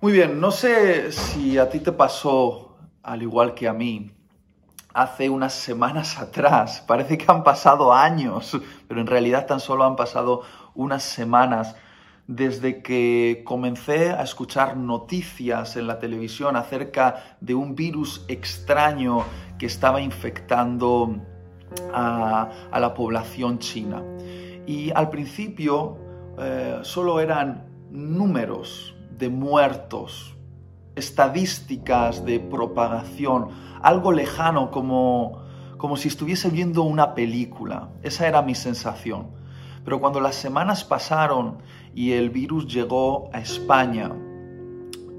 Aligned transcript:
Muy 0.00 0.12
bien, 0.12 0.38
no 0.38 0.52
sé 0.52 1.10
si 1.10 1.58
a 1.58 1.68
ti 1.70 1.80
te 1.80 1.90
pasó 1.90 2.76
al 3.02 3.20
igual 3.20 3.54
que 3.54 3.66
a 3.66 3.72
mí. 3.72 4.12
Hace 4.94 5.28
unas 5.28 5.52
semanas 5.52 6.18
atrás, 6.18 6.84
parece 6.86 7.18
que 7.18 7.24
han 7.26 7.42
pasado 7.42 7.92
años, 7.92 8.56
pero 8.86 9.00
en 9.00 9.08
realidad 9.08 9.46
tan 9.46 9.58
solo 9.58 9.82
han 9.82 9.96
pasado 9.96 10.42
unas 10.76 11.02
semanas 11.02 11.74
desde 12.28 12.80
que 12.80 13.42
comencé 13.44 14.10
a 14.10 14.22
escuchar 14.22 14.76
noticias 14.76 15.74
en 15.74 15.88
la 15.88 15.98
televisión 15.98 16.54
acerca 16.54 17.36
de 17.40 17.56
un 17.56 17.74
virus 17.74 18.24
extraño 18.28 19.24
que 19.58 19.66
estaba 19.66 20.00
infectando 20.00 21.16
a, 21.92 22.48
la 22.70 22.94
población 22.94 23.58
china. 23.58 24.00
Y 24.64 24.92
al 24.92 25.10
principio 25.10 25.98
eh, 26.38 26.78
solo 26.82 27.18
eran 27.18 27.66
números, 27.90 28.94
de 29.18 29.28
muertos, 29.28 30.36
estadísticas 30.94 32.24
de 32.24 32.40
propagación, 32.40 33.48
algo 33.82 34.12
lejano 34.12 34.70
como, 34.70 35.42
como 35.76 35.96
si 35.96 36.08
estuviese 36.08 36.50
viendo 36.50 36.82
una 36.82 37.14
película. 37.14 37.90
Esa 38.02 38.26
era 38.26 38.42
mi 38.42 38.54
sensación. 38.54 39.28
Pero 39.84 40.00
cuando 40.00 40.20
las 40.20 40.34
semanas 40.34 40.84
pasaron 40.84 41.58
y 41.94 42.12
el 42.12 42.30
virus 42.30 42.72
llegó 42.72 43.30
a 43.32 43.40
España 43.40 44.12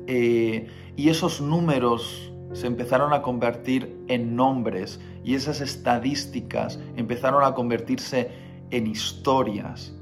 eh, 0.07 0.67
y 0.95 1.09
esos 1.09 1.41
números 1.41 2.31
se 2.53 2.67
empezaron 2.67 3.13
a 3.13 3.21
convertir 3.21 4.03
en 4.07 4.35
nombres 4.35 4.99
y 5.23 5.35
esas 5.35 5.61
estadísticas 5.61 6.79
empezaron 6.95 7.43
a 7.43 7.53
convertirse 7.53 8.31
en 8.71 8.87
historias, 8.87 9.93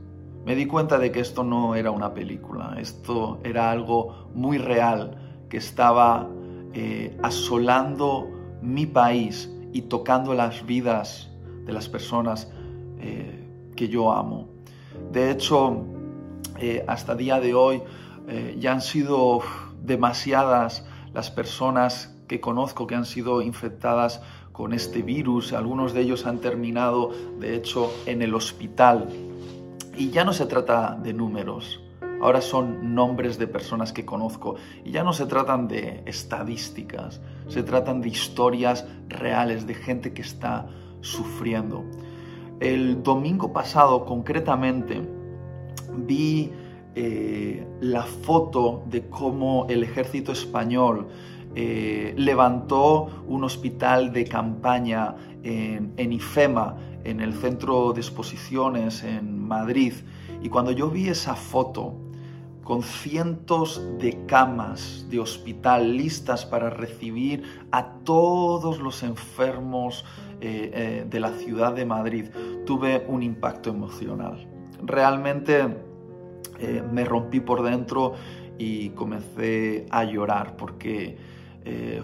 me 0.48 0.56
di 0.56 0.66
cuenta 0.66 0.98
de 0.98 1.12
que 1.12 1.20
esto 1.20 1.44
no 1.44 1.76
era 1.76 1.92
una 1.92 2.14
película, 2.14 2.78
esto 2.80 3.42
era 3.44 3.70
algo 3.70 4.30
muy 4.34 4.58
real 4.58 5.44
que 5.50 5.58
estaba 5.58 6.30
eh, 6.74 7.18
asolando 7.22 8.30
mi 8.62 8.86
país 8.86 9.52
y 9.74 9.82
tocando 9.82 10.34
las 10.34 10.66
vidas 10.66 11.30
de 11.66 11.74
las 11.74 11.90
personas 11.90 12.50
eh, 12.98 13.46
que 13.76 13.90
yo 13.90 14.14
amo. 14.14 14.48
De 15.12 15.32
hecho, 15.32 15.86
eh, 16.60 16.86
hasta 16.88 17.14
día 17.14 17.42
de 17.42 17.54
hoy 17.54 17.84
ya 18.58 18.72
han 18.72 18.82
sido 18.82 19.42
demasiadas 19.84 20.86
las 21.14 21.30
personas 21.30 22.16
que 22.28 22.40
conozco 22.40 22.88
que 22.88 22.96
han 22.96 23.06
sido 23.06 23.42
infectadas 23.42 24.22
con 24.54 24.74
este 24.74 25.02
virus. 25.02 25.52
Algunos 25.52 25.94
de 25.94 26.02
ellos 26.02 26.26
han 26.26 26.40
terminado, 26.40 27.12
de 27.40 27.56
hecho, 27.56 27.92
en 28.06 28.22
el 28.22 28.34
hospital 28.34 29.08
y 29.98 30.12
ya 30.12 30.24
no 30.24 30.34
se 30.34 30.46
trata 30.46 30.98
de 31.02 31.14
números, 31.14 31.82
ahora 32.22 32.42
son 32.42 32.94
nombres 32.94 33.38
de 33.38 33.48
personas 33.48 33.92
que 33.92 34.06
conozco. 34.06 34.56
Y 34.86 34.92
ya 34.92 35.04
no 35.04 35.14
se 35.14 35.26
tratan 35.26 35.68
de 35.68 36.04
estadísticas, 36.06 37.22
se 37.48 37.64
tratan 37.64 38.02
de 38.02 38.10
historias 38.10 38.86
reales 39.08 39.66
de 39.66 39.74
gente 39.74 40.14
que 40.14 40.22
está 40.22 40.68
sufriendo. 41.02 41.84
El 42.60 43.04
domingo 43.04 43.54
pasado 43.54 44.06
concretamente 44.06 45.02
vi 45.96 46.52
eh, 46.96 47.68
la 47.82 48.04
foto 48.04 48.84
de 48.88 49.08
cómo 49.10 49.68
el 49.70 49.84
ejército 49.84 50.32
español 50.32 51.08
eh, 51.56 52.14
levantó 52.18 53.24
un 53.28 53.44
hospital 53.44 54.12
de 54.12 54.26
campaña 54.26 55.16
en, 55.44 55.94
en 55.98 56.14
IFEMA, 56.14 56.76
en 57.08 57.22
el 57.22 57.34
centro 57.34 57.94
de 57.94 58.02
exposiciones 58.02 59.04
en 59.04 59.40
Madrid. 59.48 59.94
Y 60.44 60.50
cuando 60.50 60.72
yo 60.72 60.90
vi 60.90 61.08
esa 61.08 61.36
foto 61.36 61.96
con 62.64 62.84
cientos 62.84 63.82
de 63.98 64.26
camas 64.26 65.08
de 65.10 65.22
hospital 65.22 65.96
listas 65.96 66.46
para 66.46 66.70
recibir 66.70 67.44
a 67.72 67.94
todos 68.04 68.80
los 68.80 69.04
enfermos 69.04 70.04
eh, 70.42 70.72
eh, 70.74 71.06
de 71.10 71.20
la 71.22 71.32
ciudad 71.32 71.74
de 71.74 71.86
Madrid, 71.86 72.26
tuve 72.66 73.06
un 73.08 73.24
impacto 73.24 73.70
emocional. 73.70 74.46
Realmente 74.84 75.66
eh, 76.60 76.84
me 76.92 77.06
rompí 77.06 77.40
por 77.40 77.64
dentro 77.64 78.16
y 78.58 78.90
comencé 78.90 79.86
a 79.90 80.04
llorar 80.04 80.58
porque 80.58 81.38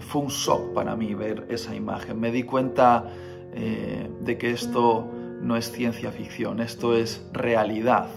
fue 0.00 0.20
un 0.20 0.28
shock 0.28 0.74
para 0.74 0.94
mí 0.94 1.14
ver 1.14 1.46
esa 1.48 1.74
imagen. 1.74 2.20
Me 2.20 2.30
di 2.30 2.42
cuenta 2.42 3.06
eh, 3.54 4.10
de 4.20 4.38
que 4.38 4.50
esto 4.50 5.08
no 5.40 5.56
es 5.56 5.70
ciencia 5.70 6.10
ficción, 6.10 6.60
esto 6.60 6.96
es 6.96 7.26
realidad 7.32 8.08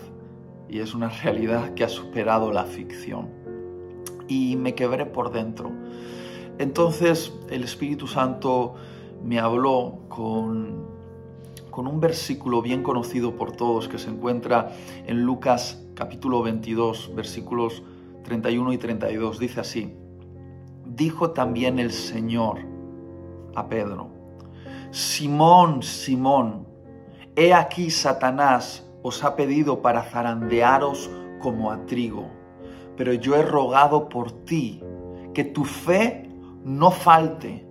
y 0.70 0.80
es 0.80 0.94
una 0.94 1.10
realidad 1.24 1.74
que 1.74 1.84
ha 1.84 1.90
superado 1.90 2.52
la 2.52 2.66
ficción. 2.66 3.30
Y 4.28 4.56
me 4.58 4.76
quebré 4.76 5.06
por 5.06 5.32
dentro. 5.32 5.72
Entonces 6.58 7.34
el 7.50 7.64
Espíritu 7.64 8.08
Santo 8.08 8.76
me 9.24 9.40
habló 9.40 10.00
con, 10.10 10.86
con 11.70 11.88
un 11.88 12.00
versículo 12.00 12.62
bien 12.62 12.84
conocido 12.84 13.36
por 13.36 13.52
todos 13.52 13.88
que 13.88 13.98
se 13.98 14.10
encuentra 14.10 14.72
en 15.06 15.24
Lucas 15.24 15.84
capítulo 15.94 16.44
22, 16.44 17.12
versículos 17.16 17.84
31 18.24 18.74
y 18.74 18.78
32. 18.78 19.40
Dice 19.40 19.60
así, 19.62 19.94
dijo 20.86 21.32
también 21.32 21.80
el 21.80 21.92
Señor 21.92 22.60
a 23.56 23.68
Pedro, 23.70 24.17
Simón, 24.98 25.84
Simón, 25.84 26.66
he 27.36 27.54
aquí 27.54 27.92
Satanás 27.92 28.84
os 29.04 29.24
ha 29.24 29.36
pedido 29.36 29.84
para 29.84 30.02
zarandearos 30.02 31.12
como 31.40 31.72
a 31.72 31.86
trigo, 31.86 32.28
pero 32.96 33.14
yo 33.14 33.36
he 33.36 33.44
rogado 33.44 34.10
por 34.10 34.32
ti 34.32 34.82
que 35.36 35.44
tu 35.44 35.66
fe 35.66 36.28
no 36.64 36.90
falte. 36.90 37.64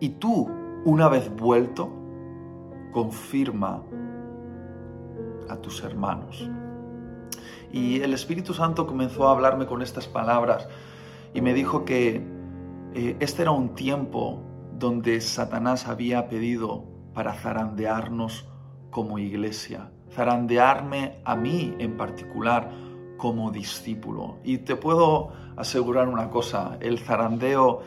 Y 0.00 0.08
tú, 0.18 0.50
una 0.84 1.08
vez 1.08 1.32
vuelto, 1.36 1.88
confirma 2.90 3.84
a 5.48 5.56
tus 5.58 5.84
hermanos. 5.84 6.50
Y 7.70 8.00
el 8.00 8.14
Espíritu 8.14 8.52
Santo 8.52 8.88
comenzó 8.88 9.28
a 9.28 9.30
hablarme 9.30 9.64
con 9.66 9.80
estas 9.80 10.08
palabras 10.08 10.66
y 11.32 11.40
me 11.40 11.54
dijo 11.54 11.84
que 11.84 12.26
eh, 12.94 13.16
este 13.20 13.42
era 13.42 13.52
un 13.52 13.76
tiempo 13.76 14.40
donde 14.78 15.20
Satanás 15.20 15.86
había 15.86 16.28
pedido 16.28 16.84
para 17.14 17.34
zarandearnos 17.34 18.46
como 18.90 19.18
iglesia, 19.18 19.90
zarandearme 20.12 21.20
a 21.24 21.36
mí 21.36 21.74
en 21.78 21.96
particular 21.96 22.70
como 23.16 23.50
discípulo. 23.50 24.38
Y 24.44 24.58
te 24.58 24.76
puedo 24.76 25.32
asegurar 25.56 26.08
una 26.08 26.30
cosa, 26.30 26.76
el 26.80 26.98
zarandeo 26.98 27.82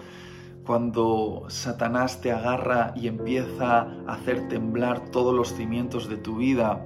cuando 0.65 1.45
Satanás 1.47 2.19
te 2.19 2.31
agarra 2.31 2.93
y 2.95 3.07
empieza 3.07 3.87
a 4.05 4.13
hacer 4.13 4.49
temblar 4.49 5.09
todos 5.11 5.33
los 5.33 5.53
cimientos 5.53 6.09
de 6.09 6.17
tu 6.17 6.35
vida, 6.35 6.85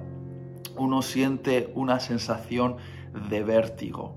uno 0.76 1.02
siente 1.02 1.72
una 1.74 1.98
sensación 1.98 2.76
de 3.28 3.42
vértigo. 3.42 4.16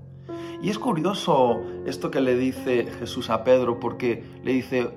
Y 0.62 0.70
es 0.70 0.78
curioso 0.78 1.60
esto 1.84 2.10
que 2.10 2.20
le 2.20 2.36
dice 2.36 2.86
Jesús 2.98 3.28
a 3.28 3.42
Pedro, 3.42 3.80
porque 3.80 4.24
le 4.42 4.52
dice, 4.52 4.90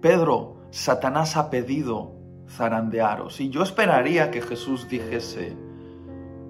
Pedro, 0.00 0.56
Satanás 0.70 1.36
ha 1.36 1.50
pedido 1.50 2.14
zarandearos. 2.48 3.40
Y 3.40 3.50
yo 3.50 3.62
esperaría 3.62 4.30
que 4.30 4.40
Jesús 4.40 4.88
dijese, 4.88 5.56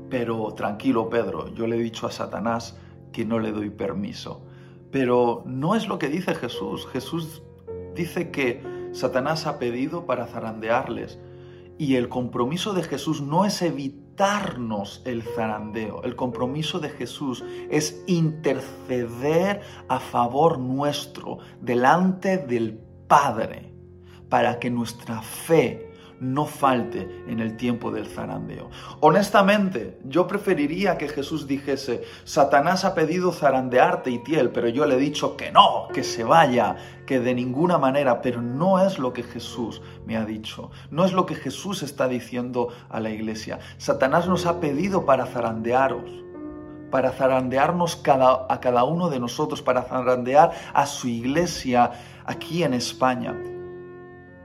pero 0.08 0.52
tranquilo 0.54 1.08
Pedro, 1.08 1.48
yo 1.48 1.66
le 1.66 1.76
he 1.76 1.82
dicho 1.82 2.06
a 2.06 2.12
Satanás 2.12 2.78
que 3.12 3.24
no 3.24 3.38
le 3.38 3.50
doy 3.50 3.70
permiso. 3.70 4.44
Pero 4.92 5.42
no 5.46 5.74
es 5.74 5.88
lo 5.88 5.98
que 5.98 6.08
dice 6.08 6.34
Jesús. 6.34 6.86
Jesús 6.86 7.42
dice 7.94 8.30
que 8.30 8.62
Satanás 8.92 9.46
ha 9.46 9.58
pedido 9.58 10.06
para 10.06 10.26
zarandearles. 10.26 11.18
Y 11.76 11.96
el 11.96 12.08
compromiso 12.08 12.72
de 12.72 12.82
Jesús 12.82 13.22
no 13.22 13.44
es 13.44 13.62
evitarnos 13.62 15.02
el 15.06 15.22
zarandeo. 15.22 16.02
El 16.02 16.14
compromiso 16.14 16.78
de 16.78 16.90
Jesús 16.90 17.44
es 17.70 18.04
interceder 18.06 19.62
a 19.88 19.98
favor 19.98 20.58
nuestro 20.58 21.38
delante 21.60 22.36
del 22.36 22.80
Padre, 23.10 23.72
para 24.28 24.60
que 24.60 24.71
nuestra 24.71 25.21
fe 25.21 25.91
no 26.21 26.47
falte 26.47 27.24
en 27.27 27.41
el 27.41 27.57
tiempo 27.57 27.91
del 27.91 28.07
zarandeo. 28.07 28.71
Honestamente, 29.01 29.98
yo 30.04 30.28
preferiría 30.28 30.97
que 30.97 31.09
Jesús 31.09 31.48
dijese, 31.48 32.04
Satanás 32.22 32.84
ha 32.84 32.95
pedido 32.95 33.33
zarandearte, 33.33 34.12
Itiel, 34.12 34.51
pero 34.51 34.68
yo 34.68 34.86
le 34.86 34.95
he 34.95 35.01
dicho 35.01 35.36
que 35.36 35.51
no, 35.51 35.89
que 35.92 36.04
se 36.04 36.22
vaya, 36.22 36.77
que 37.04 37.18
de 37.18 37.34
ninguna 37.34 37.78
manera, 37.78 38.22
pero 38.22 38.42
no 38.42 38.78
es 38.78 39.01
lo 39.01 39.13
que 39.13 39.24
Jesús 39.24 39.83
me 40.06 40.16
ha 40.16 40.24
dicho, 40.24 40.71
no 40.92 41.04
es 41.04 41.13
lo 41.13 41.27
que 41.27 41.34
Jesús 41.34 41.83
está 41.83 42.06
diciendo 42.06 42.68
a 42.91 43.01
la 43.01 43.10
iglesia. 43.10 43.59
Satanás 43.77 44.28
nos 44.28 44.47
ha 44.47 44.60
pedido 44.60 45.04
para 45.04 45.27
zarandearos 45.27 46.30
para 46.91 47.13
zarandearnos 47.13 47.97
cada, 47.97 48.47
a 48.48 48.60
cada 48.60 48.84
uno 48.84 49.09
de 49.09 49.21
nosotros, 49.21 49.63
para 49.63 49.83
zarandear 49.83 50.53
a 50.74 50.86
su 50.86 51.09
iglesia 51.09 51.92
aquí 52.30 52.62
en 52.62 52.74
España. 52.74 53.34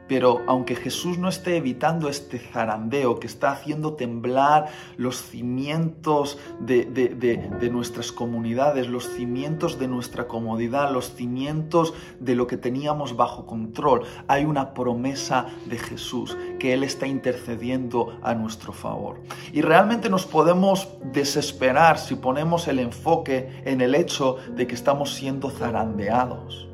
Pero 0.07 0.43
aunque 0.45 0.75
Jesús 0.75 1.17
no 1.17 1.29
esté 1.29 1.57
evitando 1.57 2.09
este 2.09 2.37
zarandeo 2.37 3.19
que 3.19 3.25
está 3.25 3.51
haciendo 3.51 3.93
temblar 3.93 4.67
los 4.97 5.19
cimientos 5.19 6.37
de, 6.59 7.69
nuestras 7.71 8.11
comunidades, 8.11 8.87
los 8.87 9.09
cimientos 9.09 9.79
de 9.79 9.87
nuestra 9.87 10.27
comodidad, 10.27 10.91
los 10.91 11.15
cimientos 11.15 11.95
de 12.19 12.35
lo 12.35 12.45
que 12.45 12.57
teníamos 12.57 13.15
bajo 13.15 13.47
control, 13.47 14.03
hay 14.27 14.45
una 14.45 14.75
promesa 14.75 15.47
de 15.65 15.79
Jesús 15.79 16.37
que 16.59 16.73
Él 16.73 16.83
está 16.83 17.07
intercediendo 17.07 18.19
a 18.21 18.35
nuestro 18.35 18.73
favor. 18.73 19.21
Y 19.53 19.61
realmente 19.61 20.09
nos 20.09 20.27
podemos 20.27 20.87
desesperar 21.11 21.97
si 21.97 22.13
ponemos 22.13 22.67
el 22.67 22.77
enfoque 22.77 23.63
en 23.65 23.81
el 23.81 23.95
hecho 23.95 24.37
de 24.55 24.67
que 24.67 24.75
estamos 24.75 25.15
siendo 25.15 25.49
zarandeados 25.49 26.67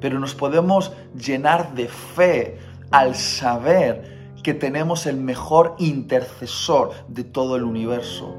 pero 0.00 0.18
nos 0.18 0.34
podemos 0.34 0.92
llenar 1.14 1.74
de 1.74 1.88
fe 1.88 2.58
al 2.90 3.14
saber 3.14 4.34
que 4.42 4.54
tenemos 4.54 5.06
el 5.06 5.16
mejor 5.16 5.74
intercesor 5.78 6.92
de 7.08 7.24
todo 7.24 7.56
el 7.56 7.64
universo 7.64 8.36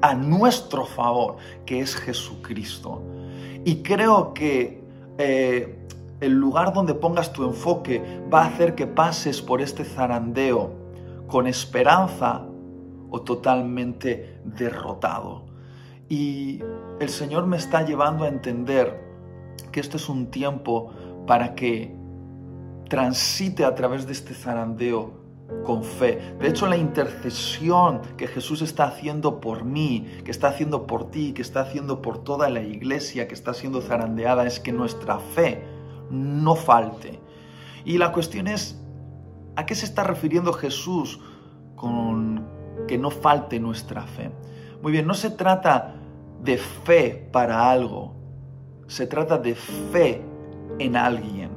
a 0.00 0.14
nuestro 0.14 0.84
favor, 0.84 1.36
que 1.64 1.80
es 1.80 1.94
Jesucristo. 1.94 3.02
Y 3.64 3.82
creo 3.82 4.34
que 4.34 4.82
eh, 5.18 5.78
el 6.20 6.32
lugar 6.32 6.72
donde 6.72 6.94
pongas 6.94 7.32
tu 7.32 7.44
enfoque 7.44 8.22
va 8.32 8.42
a 8.42 8.46
hacer 8.46 8.74
que 8.74 8.86
pases 8.86 9.42
por 9.42 9.60
este 9.60 9.84
zarandeo 9.84 10.72
con 11.28 11.46
esperanza 11.46 12.46
o 13.10 13.20
totalmente 13.20 14.40
derrotado. 14.44 15.44
Y 16.08 16.60
el 17.00 17.08
Señor 17.08 17.46
me 17.46 17.56
está 17.56 17.82
llevando 17.84 18.24
a 18.24 18.28
entender 18.28 19.11
que 19.70 19.80
esto 19.80 19.96
es 19.96 20.08
un 20.08 20.30
tiempo 20.30 20.90
para 21.26 21.54
que 21.54 21.94
transite 22.88 23.64
a 23.64 23.74
través 23.74 24.06
de 24.06 24.12
este 24.12 24.34
zarandeo 24.34 25.22
con 25.64 25.84
fe. 25.84 26.18
De 26.40 26.48
hecho, 26.48 26.66
la 26.66 26.76
intercesión 26.76 28.00
que 28.16 28.26
Jesús 28.26 28.62
está 28.62 28.84
haciendo 28.84 29.40
por 29.40 29.64
mí, 29.64 30.06
que 30.24 30.30
está 30.30 30.48
haciendo 30.48 30.86
por 30.86 31.10
ti, 31.10 31.32
que 31.32 31.42
está 31.42 31.60
haciendo 31.60 32.02
por 32.02 32.22
toda 32.24 32.50
la 32.50 32.60
iglesia 32.62 33.28
que 33.28 33.34
está 33.34 33.54
siendo 33.54 33.80
zarandeada, 33.80 34.46
es 34.46 34.60
que 34.60 34.72
nuestra 34.72 35.18
fe 35.18 35.62
no 36.10 36.56
falte. 36.56 37.20
Y 37.84 37.98
la 37.98 38.12
cuestión 38.12 38.48
es, 38.48 38.80
¿a 39.56 39.66
qué 39.66 39.74
se 39.74 39.84
está 39.84 40.04
refiriendo 40.04 40.52
Jesús 40.52 41.20
con 41.76 42.46
que 42.88 42.98
no 42.98 43.10
falte 43.10 43.60
nuestra 43.60 44.02
fe? 44.02 44.30
Muy 44.82 44.92
bien, 44.92 45.06
no 45.06 45.14
se 45.14 45.30
trata 45.30 45.94
de 46.42 46.58
fe 46.58 47.28
para 47.32 47.70
algo, 47.70 48.14
se 48.92 49.06
trata 49.06 49.38
de 49.38 49.54
fe 49.54 50.20
en 50.78 50.96
alguien. 50.96 51.50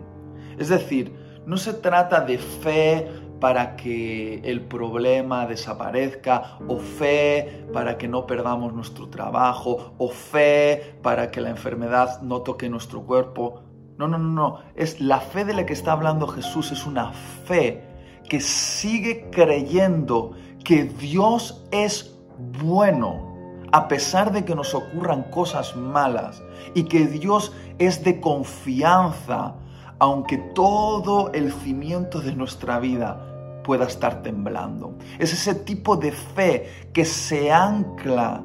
Es 0.58 0.70
decir, 0.70 1.14
no 1.46 1.58
se 1.58 1.74
trata 1.74 2.22
de 2.22 2.38
fe 2.38 3.10
para 3.42 3.76
que 3.76 4.40
el 4.40 4.62
problema 4.62 5.46
desaparezca, 5.46 6.58
o 6.70 6.78
fe 6.80 7.68
para 7.74 7.98
que 7.98 8.08
no 8.08 8.26
perdamos 8.26 8.74
nuestro 8.74 9.10
trabajo, 9.10 9.94
o 9.98 10.08
fe 10.08 10.96
para 11.02 11.30
que 11.30 11.42
la 11.42 11.50
enfermedad 11.50 12.22
no 12.22 12.42
toque 12.42 12.70
nuestro 12.70 13.04
cuerpo. 13.04 13.64
No, 13.98 14.08
no, 14.08 14.18
no, 14.18 14.30
no. 14.30 14.60
Es 14.74 15.02
la 15.02 15.20
fe 15.20 15.44
de 15.44 15.54
la 15.54 15.66
que 15.66 15.74
está 15.74 15.92
hablando 15.92 16.28
Jesús, 16.28 16.72
es 16.72 16.86
una 16.86 17.12
fe 17.12 17.84
que 18.30 18.40
sigue 18.40 19.30
creyendo 19.30 20.32
que 20.64 20.86
Dios 20.86 21.68
es 21.72 22.18
bueno 22.62 23.35
a 23.76 23.90
pesar 23.90 24.32
de 24.32 24.46
que 24.46 24.56
nos 24.56 24.74
ocurran 24.74 25.24
cosas 25.24 25.76
malas 25.76 26.42
y 26.76 26.84
que 26.84 27.08
Dios 27.08 27.52
es 27.78 28.06
de 28.06 28.22
confianza, 28.22 29.56
aunque 30.00 30.38
todo 30.38 31.30
el 31.34 31.52
cimiento 31.52 32.22
de 32.22 32.34
nuestra 32.38 32.80
vida 32.80 33.60
pueda 33.66 33.84
estar 33.84 34.22
temblando. 34.22 34.96
Es 35.20 35.34
ese 35.34 35.56
tipo 35.56 35.98
de 35.98 36.14
fe 36.14 36.70
que 36.94 37.04
se 37.04 37.52
ancla 37.52 38.42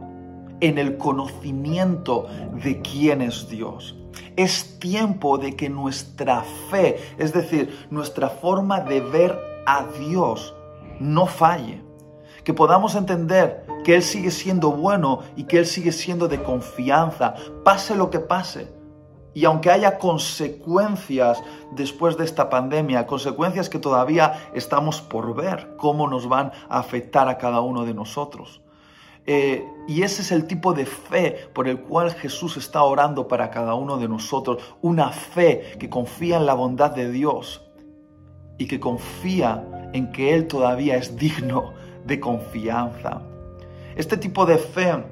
en 0.58 0.78
el 0.78 0.96
conocimiento 0.96 2.26
de 2.64 2.80
quién 2.80 3.22
es 3.22 3.48
Dios. 3.48 3.96
Es 4.34 4.80
tiempo 4.80 5.38
de 5.38 5.54
que 5.54 5.68
nuestra 5.68 6.42
fe, 6.72 6.98
es 7.18 7.32
decir, 7.32 7.86
nuestra 7.88 8.30
forma 8.30 8.80
de 8.80 9.00
ver 9.00 9.38
a 9.64 9.84
Dios, 9.96 10.56
no 10.98 11.26
falle. 11.26 11.88
Que 12.50 12.54
podamos 12.54 12.96
entender 12.96 13.64
que 13.84 13.94
Él 13.94 14.02
sigue 14.02 14.32
siendo 14.32 14.72
bueno 14.72 15.20
y 15.36 15.44
que 15.44 15.58
Él 15.58 15.66
sigue 15.66 15.92
siendo 15.92 16.26
de 16.26 16.42
confianza, 16.42 17.36
pase 17.64 17.94
lo 17.94 18.10
que 18.10 18.18
pase. 18.18 18.74
Y 19.34 19.44
aunque 19.44 19.70
haya 19.70 19.98
consecuencias 19.98 21.40
después 21.70 22.16
de 22.16 22.24
esta 22.24 22.50
pandemia, 22.50 23.06
consecuencias 23.06 23.68
que 23.68 23.78
todavía 23.78 24.50
estamos 24.52 25.00
por 25.00 25.32
ver 25.36 25.76
cómo 25.76 26.08
nos 26.08 26.28
van 26.28 26.50
a 26.68 26.80
afectar 26.80 27.28
a 27.28 27.38
cada 27.38 27.60
uno 27.60 27.84
de 27.84 27.94
nosotros. 27.94 28.62
Eh, 29.26 29.64
y 29.86 30.02
ese 30.02 30.22
es 30.22 30.32
el 30.32 30.48
tipo 30.48 30.72
de 30.72 30.86
fe 30.86 31.50
por 31.54 31.68
el 31.68 31.78
cual 31.82 32.10
Jesús 32.10 32.56
está 32.56 32.82
orando 32.82 33.28
para 33.28 33.50
cada 33.50 33.74
uno 33.74 33.96
de 33.96 34.08
nosotros. 34.08 34.60
Una 34.82 35.10
fe 35.10 35.76
que 35.78 35.88
confía 35.88 36.38
en 36.38 36.46
la 36.46 36.54
bondad 36.54 36.90
de 36.90 37.12
Dios 37.12 37.64
y 38.58 38.66
que 38.66 38.80
confía 38.80 39.90
en 39.92 40.10
que 40.10 40.34
Él 40.34 40.48
todavía 40.48 40.96
es 40.96 41.16
digno 41.16 41.78
de 42.10 42.18
confianza. 42.18 43.22
Este 43.94 44.16
tipo 44.16 44.44
de 44.44 44.58
fe 44.58 45.04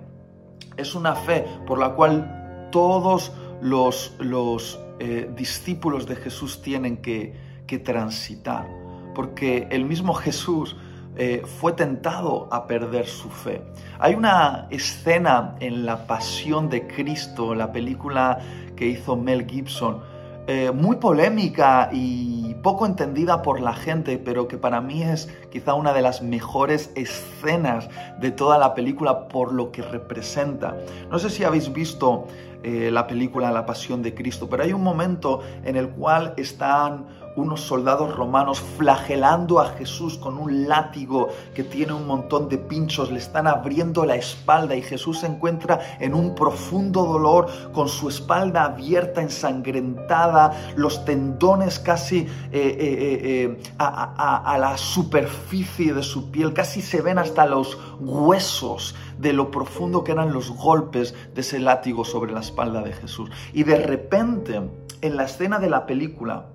es 0.77 0.97
una 0.97 1.15
fe 1.15 1.45
por 1.65 1.79
la 1.79 1.91
cual 1.91 2.69
todos 2.73 3.33
los, 3.61 4.17
los 4.19 4.81
eh, 4.99 5.31
discípulos 5.37 6.07
de 6.07 6.17
Jesús 6.17 6.61
tienen 6.61 6.97
que, 6.97 7.37
que, 7.69 7.79
transitar, 7.79 8.67
porque 9.15 9.69
el 9.71 9.85
mismo 9.85 10.13
Jesús 10.13 10.77
eh, 11.17 11.43
fue 11.61 11.73
tentado 11.73 12.49
a 12.51 12.67
perder 12.67 13.07
su 13.07 13.31
fe. 13.31 13.63
Hay 14.01 14.17
una 14.17 14.67
escena 14.71 15.55
en 15.61 15.87
La 15.87 16.05
Pasión 16.09 16.69
de 16.69 16.89
Cristo, 16.89 17.55
la 17.55 17.71
película 17.71 18.41
que 18.75 18.89
hizo 18.89 19.15
Mel 19.15 19.47
Gibson, 19.49 20.03
eh, 20.51 20.71
muy 20.71 20.97
polémica 20.97 21.91
y 21.93 22.55
poco 22.63 22.87
entendida 22.87 23.43
por 23.43 23.61
la 23.61 23.75
gente, 23.75 24.17
pero 24.17 24.49
que 24.49 24.57
para 24.57 24.81
mí 24.81 25.03
es 25.03 25.29
quizá 25.51 25.75
una 25.75 25.93
de 25.93 26.01
las 26.01 26.23
mejores 26.23 26.91
escenas 26.95 27.91
de 28.19 28.31
toda 28.31 28.57
la 28.57 28.73
película 28.73 29.29
por 29.29 29.53
lo 29.53 29.71
que 29.71 29.83
representa. 29.83 30.75
No 31.11 31.19
sé 31.19 31.29
si 31.29 31.45
habéis 31.45 31.71
visto 31.71 32.27
eh, 32.63 32.91
la 32.91 33.07
película 33.07 33.53
La 33.53 33.67
Pasión 33.67 34.03
de 34.03 34.15
Cristo, 34.15 34.49
pero 34.49 34.63
hay 34.63 34.73
un 34.73 34.83
momento 34.83 35.43
en 35.65 35.77
el 35.77 35.91
cual 35.91 36.33
están 36.39 37.07
unos 37.39 37.61
soldados 37.61 38.15
romanos 38.17 38.61
flagelando 38.77 39.61
a 39.61 39.71
Jesús 39.71 40.19
con 40.19 40.39
un 40.39 40.69
látigo 40.69 41.29
que 41.55 41.63
tiene 41.63 41.93
un 41.93 42.07
montón 42.07 42.49
de 42.49 42.59
pinchos, 42.59 43.11
le 43.11 43.19
están 43.19 43.47
abriendo 43.47 44.05
la 44.05 44.17
espalda 44.17 44.75
y 44.75 44.83
Jesús 44.83 45.21
se 45.21 45.27
encuentra 45.27 45.79
en 46.01 46.15
un 46.15 46.35
profundo 46.35 47.05
dolor 47.05 47.47
con 47.73 47.89
su 47.89 48.09
espalda 48.09 48.65
abierta, 48.65 49.23
ensangrentada, 49.23 50.73
los 50.77 51.05
tendones 51.05 51.79
casi 51.79 52.19
eh, 52.19 52.27
eh, 52.53 53.57
eh, 53.61 53.63
a, 53.79 54.53
a 54.55 54.59
la 54.59 54.77
superficie 54.77 55.95
de 55.95 56.03
su 56.03 56.31
piel, 56.31 56.53
casi 56.53 56.83
se 56.83 57.01
ven 57.01 57.19
hasta 57.19 57.47
los 57.47 57.79
huesos 58.01 58.97
de 59.19 59.33
lo 59.33 59.51
profundo 59.51 60.03
que 60.03 60.13
eran 60.13 60.33
los 60.33 60.51
golpes 60.51 61.15
de 61.35 61.41
ese 61.41 61.59
látigo 61.61 62.05
sobre 62.05 62.33
la 62.33 62.41
espalda 62.41 62.83
de 62.83 62.93
Jesús. 62.93 63.31
Y 63.53 63.63
de 63.63 63.79
repente, 63.79 64.61
en 65.01 65.17
la 65.17 65.25
escena 65.25 65.59
de 65.59 65.71
la 65.71 65.87
película, 65.87 66.47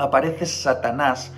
aparece 0.00 0.46
Satanás 0.46 1.32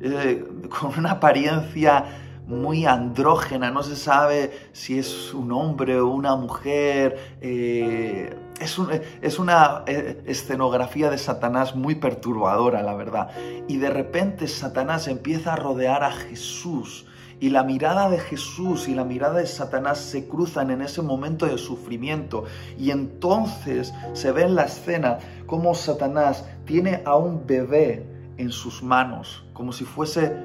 eh, 0.00 0.44
con 0.68 0.98
una 0.98 1.12
apariencia 1.12 2.04
muy 2.46 2.86
andrógena, 2.86 3.70
no 3.70 3.82
se 3.82 3.94
sabe 3.94 4.52
si 4.72 4.98
es 4.98 5.34
un 5.34 5.52
hombre 5.52 6.00
o 6.00 6.08
una 6.08 6.34
mujer. 6.34 7.36
Eh, 7.42 8.34
es, 8.58 9.38
una 9.38 9.82
eh, 9.86 10.22
escenografía 10.26 11.10
de 11.10 11.18
Satanás 11.18 11.76
muy 11.76 11.96
perturbadora, 11.96 12.82
la 12.82 12.94
verdad. 12.94 13.30
Y 13.68 13.76
de 13.76 13.90
repente 13.90 14.48
Satanás 14.48 15.08
empieza 15.08 15.52
a 15.52 15.56
rodear 15.56 16.02
a 16.02 16.10
Jesús. 16.10 17.04
Y 17.40 17.50
la 17.50 17.62
mirada 17.62 18.10
de 18.10 18.18
Jesús 18.18 18.88
y 18.88 18.94
la 18.94 19.04
mirada 19.04 19.38
de 19.38 19.46
Satanás 19.46 19.98
se 19.98 20.26
cruzan 20.26 20.70
en 20.70 20.82
ese 20.82 21.02
momento 21.02 21.46
de 21.46 21.58
sufrimiento. 21.58 22.44
Y 22.76 22.90
entonces 22.90 23.94
se 24.12 24.32
ve 24.32 24.42
en 24.42 24.56
la 24.56 24.64
escena 24.64 25.18
cómo 25.46 25.74
Satanás 25.74 26.44
tiene 26.64 27.02
a 27.04 27.16
un 27.16 27.46
bebé 27.46 28.04
en 28.38 28.50
sus 28.50 28.82
manos, 28.82 29.44
como 29.52 29.72
si 29.72 29.84
fuese 29.84 30.36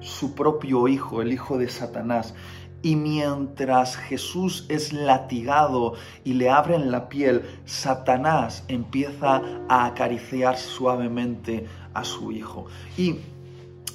su 0.00 0.34
propio 0.34 0.88
hijo, 0.88 1.22
el 1.22 1.32
hijo 1.32 1.58
de 1.58 1.68
Satanás. 1.68 2.34
Y 2.82 2.96
mientras 2.96 3.96
Jesús 3.96 4.66
es 4.68 4.92
latigado 4.92 5.94
y 6.24 6.34
le 6.34 6.50
abren 6.50 6.90
la 6.90 7.08
piel, 7.08 7.42
Satanás 7.64 8.64
empieza 8.66 9.40
a 9.68 9.86
acariciar 9.86 10.56
suavemente 10.56 11.66
a 11.94 12.02
su 12.04 12.32
hijo. 12.32 12.66
Y 12.96 13.20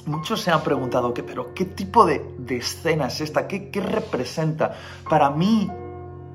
muchos 0.07 0.41
se 0.41 0.51
han 0.51 0.63
preguntado, 0.63 1.13
¿qué, 1.13 1.23
pero 1.23 1.53
¿qué 1.53 1.65
tipo 1.65 2.05
de, 2.05 2.21
escena 2.49 3.07
es 3.07 3.21
esta? 3.21 3.47
¿Qué, 3.47 3.69
¿Qué 3.69 3.81
representa? 3.81 4.75
Para 5.09 5.29
mí, 5.29 5.69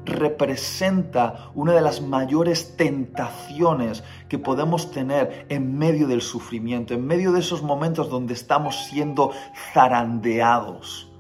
representa 0.05 1.51
una 1.55 1.73
de 1.73 1.81
las 1.81 2.01
mayores 2.01 2.77
tentaciones 2.77 4.03
que 4.29 4.39
podemos 4.39 4.91
tener 4.91 5.47
en 5.49 5.79
medio 5.79 6.09
del 6.09 6.23
sufrimiento, 6.23 6.95
en 6.95 7.07
medio 7.07 7.33
de 7.33 7.41
esos 7.41 7.63
momentos 7.63 8.11
donde 8.11 8.35
estamos 8.35 8.85
siendo 8.87 9.33
zarandeados. 9.73 11.11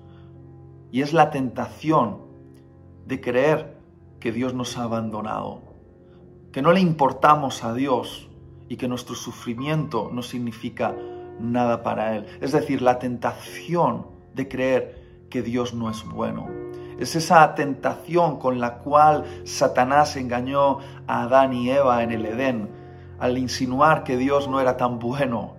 Y 0.91 1.03
es 1.03 1.13
la 1.13 1.31
tentación 1.31 2.23
de 3.07 3.21
creer 3.21 3.79
que 4.21 4.33
Dios 4.33 4.55
nos 4.55 4.77
ha 4.77 4.85
abandonado, 4.85 5.63
que 6.53 6.63
no 6.63 6.73
le 6.73 6.81
importamos 6.81 7.65
a 7.65 7.75
Dios 7.75 8.29
y 8.69 8.77
que 8.77 8.89
nuestro 8.89 9.15
sufrimiento 9.15 10.11
no 10.13 10.23
significa 10.23 10.95
nada 11.43 11.83
para 11.83 12.17
Él. 12.17 12.27
Es 12.41 12.53
decir, 12.53 12.81
la 12.83 12.99
tentación 12.99 14.07
de 14.35 14.49
creer 14.49 15.03
que 15.29 15.43
Dios 15.43 15.75
no 15.75 15.91
es 15.91 16.05
bueno. 16.05 16.49
Es 16.99 17.17
esa 17.17 17.55
tentación 17.55 18.39
con 18.39 18.61
la 18.61 18.79
cual 18.79 19.25
Satanás 19.45 20.17
engañó 20.17 20.79
a 21.07 21.23
Adán 21.23 21.53
y 21.53 21.71
Eva 21.71 22.03
en 22.03 22.13
el 22.13 22.25
Edén 22.27 22.71
al 23.19 23.39
insinuar 23.39 24.05
que 24.05 24.17
Dios 24.17 24.49
no 24.49 24.61
era 24.61 24.77
tan 24.77 24.99
bueno 24.99 25.55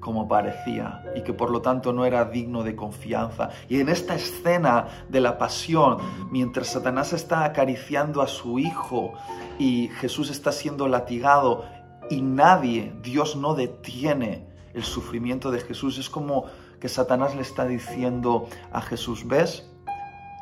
como 0.00 0.28
parecía 0.28 1.02
y 1.14 1.22
que 1.22 1.32
por 1.32 1.50
lo 1.50 1.60
tanto 1.60 1.92
no 1.92 2.04
era 2.04 2.24
digno 2.24 2.62
de 2.62 2.76
confianza. 2.76 3.50
Y 3.68 3.80
en 3.80 3.88
esta 3.88 4.14
escena 4.14 4.86
de 5.08 5.20
la 5.20 5.36
pasión, 5.36 5.98
mientras 6.30 6.68
Satanás 6.68 7.12
está 7.12 7.44
acariciando 7.44 8.22
a 8.22 8.28
su 8.28 8.58
hijo 8.58 9.12
y 9.58 9.88
Jesús 9.88 10.30
está 10.30 10.52
siendo 10.52 10.88
latigado 10.88 11.64
y 12.08 12.22
nadie, 12.22 12.94
Dios 13.02 13.36
no 13.36 13.54
detiene 13.54 14.47
el 14.74 14.84
sufrimiento 14.84 15.50
de 15.50 15.60
Jesús, 15.60 15.98
es 15.98 16.10
como 16.10 16.46
que 16.80 16.88
Satanás 16.88 17.34
le 17.34 17.42
está 17.42 17.66
diciendo 17.66 18.48
a 18.72 18.80
Jesús, 18.80 19.26
¿ves? 19.26 19.70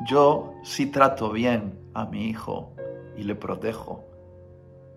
Yo 0.07 0.53
sí 0.63 0.87
trato 0.87 1.31
bien 1.31 1.79
a 1.95 2.05
mi 2.05 2.29
hijo 2.29 2.75
y 3.17 3.23
le 3.23 3.35
protejo, 3.35 4.05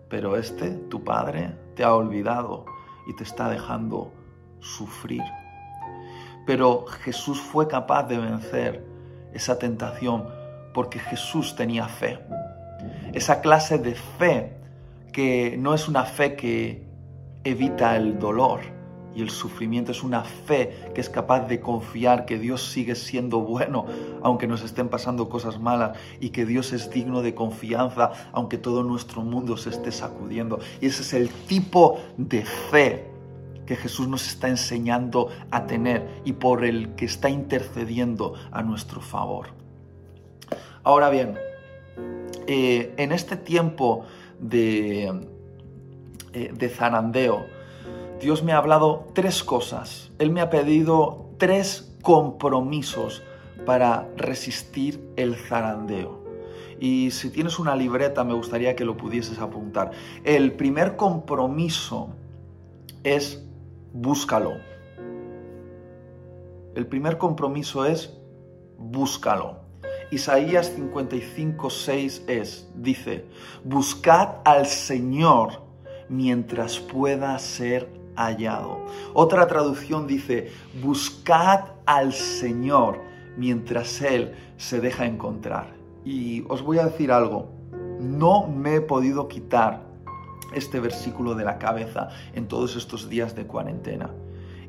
pero 0.10 0.36
este, 0.36 0.72
tu 0.72 1.04
padre, 1.04 1.56
te 1.76 1.84
ha 1.84 1.96
olvidado 1.96 2.66
y 3.08 3.16
te 3.16 3.24
está 3.24 3.50
dejando 3.50 4.12
sufrir. 4.60 5.24
Pero 6.46 6.86
Jesús 6.86 7.40
fue 7.40 7.68
capaz 7.68 8.04
de 8.04 8.18
vencer 8.18 8.86
esa 9.34 9.58
tentación 9.58 10.28
porque 10.74 11.00
Jesús 11.00 11.56
tenía 11.56 11.88
fe. 11.88 12.20
Esa 13.14 13.42
clase 13.42 13.78
de 13.78 13.96
fe 13.96 14.58
que 15.12 15.56
no 15.58 15.74
es 15.74 15.88
una 15.88 16.04
fe 16.04 16.36
que 16.36 16.88
evita 17.44 17.96
el 17.96 18.20
dolor, 18.20 18.62
y 19.20 19.22
el 19.22 19.32
sufrimiento 19.32 19.92
es 19.92 20.02
una 20.02 20.24
fe 20.24 20.92
que 20.96 21.02
es 21.02 21.10
capaz 21.10 21.42
de 21.42 21.60
confiar 21.60 22.26
que 22.26 22.40
Dios 22.40 22.72
sigue 22.72 22.96
siendo 22.96 23.42
bueno 23.42 23.86
aunque 24.24 24.48
nos 24.48 24.64
estén 24.64 24.88
pasando 24.88 25.28
cosas 25.28 25.60
malas 25.60 25.98
y 26.22 26.30
que 26.30 26.46
Dios 26.46 26.72
es 26.72 26.90
digno 26.90 27.22
de 27.22 27.36
confianza 27.36 28.12
aunque 28.32 28.58
todo 28.58 28.82
nuestro 28.82 29.22
mundo 29.22 29.58
se 29.58 29.72
esté 29.72 29.92
sacudiendo. 29.92 30.60
Y 30.80 30.86
ese 30.86 31.02
es 31.02 31.14
el 31.14 31.30
tipo 31.30 32.00
de 32.16 32.46
fe 32.46 33.08
que 33.66 33.76
Jesús 33.76 34.08
nos 34.08 34.26
está 34.26 34.48
enseñando 34.48 35.28
a 35.52 35.68
tener 35.68 36.22
y 36.24 36.34
por 36.34 36.64
el 36.64 36.96
que 36.96 37.04
está 37.04 37.30
intercediendo 37.30 38.36
a 38.52 38.64
nuestro 38.64 39.02
favor. 39.02 39.48
Ahora 40.84 41.10
bien, 41.10 41.38
eh, 42.48 42.94
en 42.96 43.12
este 43.12 43.36
tiempo 43.36 44.06
de, 44.40 45.28
eh, 46.32 46.54
de 46.58 46.70
zarandeo, 46.70 47.59
Dios 48.20 48.44
me 48.44 48.52
ha 48.52 48.58
hablado 48.58 49.08
tres 49.14 49.44
cosas. 49.44 50.12
Él 50.20 50.32
me 50.32 50.42
ha 50.42 50.50
pedido 50.50 51.30
tres 51.38 51.96
compromisos 52.02 53.24
para 53.66 54.10
resistir 54.18 55.02
el 55.16 55.36
zarandeo. 55.36 56.20
Y 56.82 57.12
si 57.12 57.30
tienes 57.30 57.60
una 57.60 57.76
libreta, 57.76 58.24
me 58.24 58.34
gustaría 58.34 58.76
que 58.76 58.84
lo 58.84 58.98
pudieses 58.98 59.40
apuntar. 59.40 59.92
El 60.24 60.54
primer 60.54 60.98
compromiso 60.98 62.10
es 63.04 63.46
búscalo. 63.94 64.54
El 66.76 66.88
primer 66.88 67.18
compromiso 67.18 67.86
es 67.86 68.18
búscalo. 68.78 69.60
Isaías 70.12 70.74
55, 70.76 71.70
6 71.70 72.24
es, 72.28 72.70
dice, 72.76 73.26
buscad 73.64 74.38
al 74.44 74.66
Señor 74.66 75.62
mientras 76.10 76.80
pueda 76.80 77.38
ser 77.38 77.99
hallado. 78.26 78.86
Otra 79.14 79.48
traducción 79.48 80.08
dice, 80.08 80.52
buscad 80.82 81.62
al 81.86 82.14
Señor 82.14 83.02
mientras 83.38 84.02
Él 84.02 84.36
se 84.58 84.80
deja 84.80 85.06
encontrar. 85.06 85.74
Y 86.06 86.44
os 86.50 86.62
voy 86.62 86.80
a 86.80 86.86
decir 86.86 87.12
algo, 87.12 87.52
no 88.00 88.48
me 88.48 88.76
he 88.76 88.82
podido 88.82 89.28
quitar 89.28 89.84
este 90.54 90.80
versículo 90.80 91.36
de 91.36 91.46
la 91.46 91.58
cabeza 91.58 92.10
en 92.34 92.48
todos 92.48 92.76
estos 92.76 93.10
días 93.10 93.36
de 93.36 93.46
cuarentena. 93.46 94.10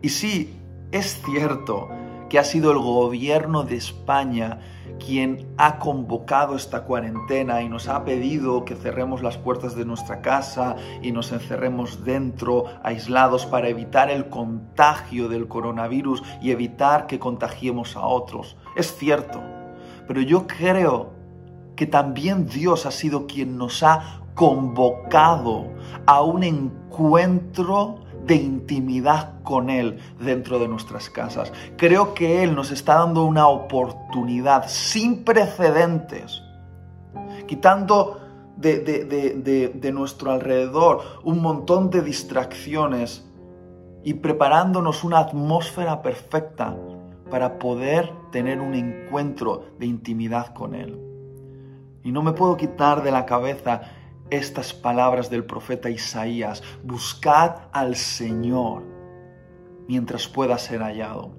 Y 0.03 0.11
sí, 0.11 0.55
es 0.93 1.21
cierto 1.25 1.89
que 2.31 2.39
ha 2.39 2.45
sido 2.45 2.73
el 2.73 2.79
gobierno 2.79 3.65
de 3.65 3.77
España 3.77 4.61
quien 5.05 5.49
ha 5.57 5.79
convocado 5.79 6.57
esta 6.57 6.85
cuarentena 6.85 7.63
y 7.63 7.69
nos 7.69 7.89
ha 7.89 8.05
pedido 8.05 8.65
que 8.65 8.77
cerremos 8.77 9.23
las 9.23 9.37
puertas 9.37 9.75
de 9.75 9.85
nuestra 9.85 10.23
casa 10.23 10.77
y 11.03 11.11
nos 11.11 11.33
encerremos 11.33 12.05
dentro, 12.05 12.67
aislados, 12.83 13.47
para 13.47 13.69
evitar 13.69 14.11
el 14.11 14.29
contagio 14.29 15.29
del 15.29 15.49
coronavirus 15.49 16.23
y 16.41 16.51
evitar 16.51 17.07
que 17.07 17.19
contagiemos 17.19 17.97
a 17.97 18.07
otros. 18.07 18.57
Es 18.77 18.97
cierto, 18.97 19.43
pero 20.07 20.21
yo 20.21 20.47
creo 20.47 21.11
que 21.75 21.87
también 21.87 22.47
Dios 22.47 22.87
ha 22.87 22.91
sido 22.91 23.27
quien 23.27 23.57
nos 23.57 23.83
ha 23.83 24.21
convocado 24.35 25.67
a 26.07 26.23
un 26.23 26.45
encuentro 26.45 28.01
de 28.27 28.35
intimidad 28.37 29.43
con 29.43 29.71
Él 29.71 29.99
dentro 30.21 30.59
de 30.59 30.69
nuestras 30.69 31.11
casas. 31.11 31.53
Creo 31.77 32.15
que 32.15 32.43
Él 32.43 32.55
nos 32.55 32.71
está 32.71 32.95
dando 32.97 33.25
una 33.25 33.49
oportunidad 33.49 34.69
sin 34.69 35.25
precedentes, 35.25 36.43
quitando 37.47 38.21
de, 38.57 39.91
nuestro 39.93 40.33
alrededor 40.33 41.01
un 41.25 41.41
montón 41.41 41.91
de 41.91 42.03
distracciones 42.03 43.27
y 44.05 44.15
preparándonos 44.15 45.05
una 45.05 45.19
atmósfera 45.19 46.03
perfecta 46.03 46.77
para 47.31 47.59
poder 47.59 48.13
tener 48.33 48.61
un 48.61 48.75
encuentro 48.75 49.65
de 49.79 49.87
intimidad 49.87 50.53
con 50.53 50.75
Él. 50.75 50.99
Y 52.03 52.13
no 52.13 52.23
me 52.23 52.33
puedo 52.33 52.57
quitar 52.57 53.03
de 53.03 53.11
la 53.11 53.27
cabeza 53.27 53.83
estas 54.31 54.73
palabras 54.73 55.31
del 55.31 55.45
profeta 55.45 55.91
Isaías, 55.91 56.63
buscad 56.83 57.57
al 57.73 57.97
Señor 57.97 58.83
mientras 59.89 60.29
pueda 60.29 60.57
ser 60.59 60.83
hallado. 60.83 61.33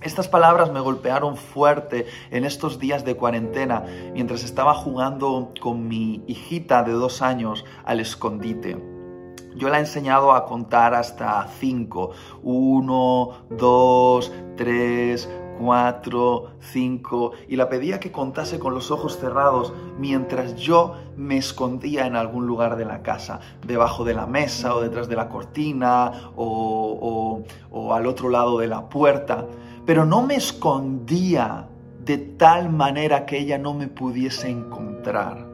Estas 0.00 0.28
palabras 0.28 0.70
me 0.70 0.80
golpearon 0.80 1.36
fuerte 1.36 2.06
en 2.30 2.44
estos 2.44 2.78
días 2.78 3.04
de 3.04 3.16
cuarentena 3.16 3.84
mientras 4.14 4.44
estaba 4.44 4.74
jugando 4.74 5.52
con 5.60 5.88
mi 5.88 6.22
hijita 6.28 6.84
de 6.84 6.92
dos 6.92 7.20
años 7.20 7.64
al 7.84 7.98
escondite. 7.98 8.80
Yo 9.56 9.68
la 9.68 9.78
he 9.78 9.80
enseñado 9.80 10.32
a 10.32 10.44
contar 10.44 10.94
hasta 10.94 11.48
cinco. 11.58 12.12
Uno, 12.44 13.44
dos, 13.50 14.32
tres, 14.56 15.28
cuatro, 15.58 16.52
cinco, 16.60 17.32
y 17.48 17.56
la 17.56 17.68
pedía 17.68 18.00
que 18.00 18.12
contase 18.12 18.58
con 18.58 18.74
los 18.74 18.90
ojos 18.90 19.18
cerrados 19.18 19.72
mientras 19.98 20.56
yo 20.56 20.94
me 21.16 21.36
escondía 21.36 22.06
en 22.06 22.16
algún 22.16 22.46
lugar 22.46 22.76
de 22.76 22.84
la 22.84 23.02
casa, 23.02 23.40
debajo 23.66 24.04
de 24.04 24.14
la 24.14 24.26
mesa 24.26 24.74
o 24.74 24.80
detrás 24.80 25.08
de 25.08 25.16
la 25.16 25.28
cortina 25.28 26.30
o, 26.36 27.42
o 27.70 27.94
al 27.94 28.06
otro 28.06 28.28
lado 28.28 28.58
de 28.58 28.68
la 28.68 28.88
puerta. 28.88 29.46
Pero 29.84 30.04
no 30.04 30.22
me 30.22 30.36
escondía 30.36 31.68
de 32.04 32.18
tal 32.18 32.70
manera 32.70 33.26
que 33.26 33.38
ella 33.38 33.58
no 33.58 33.74
me 33.74 33.88
pudiese 33.88 34.48
encontrar 34.48 35.48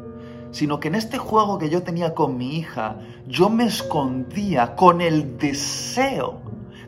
sino 0.54 0.78
que 0.78 0.86
en 0.86 0.94
este 0.94 1.18
juego 1.18 1.58
que 1.58 1.68
yo 1.68 1.82
tenía 1.82 2.14
con 2.14 2.36
mi 2.36 2.56
hija, 2.56 2.96
yo 3.26 3.50
me 3.50 3.64
escondía 3.64 4.76
con 4.76 5.00
el 5.00 5.36
deseo 5.36 6.43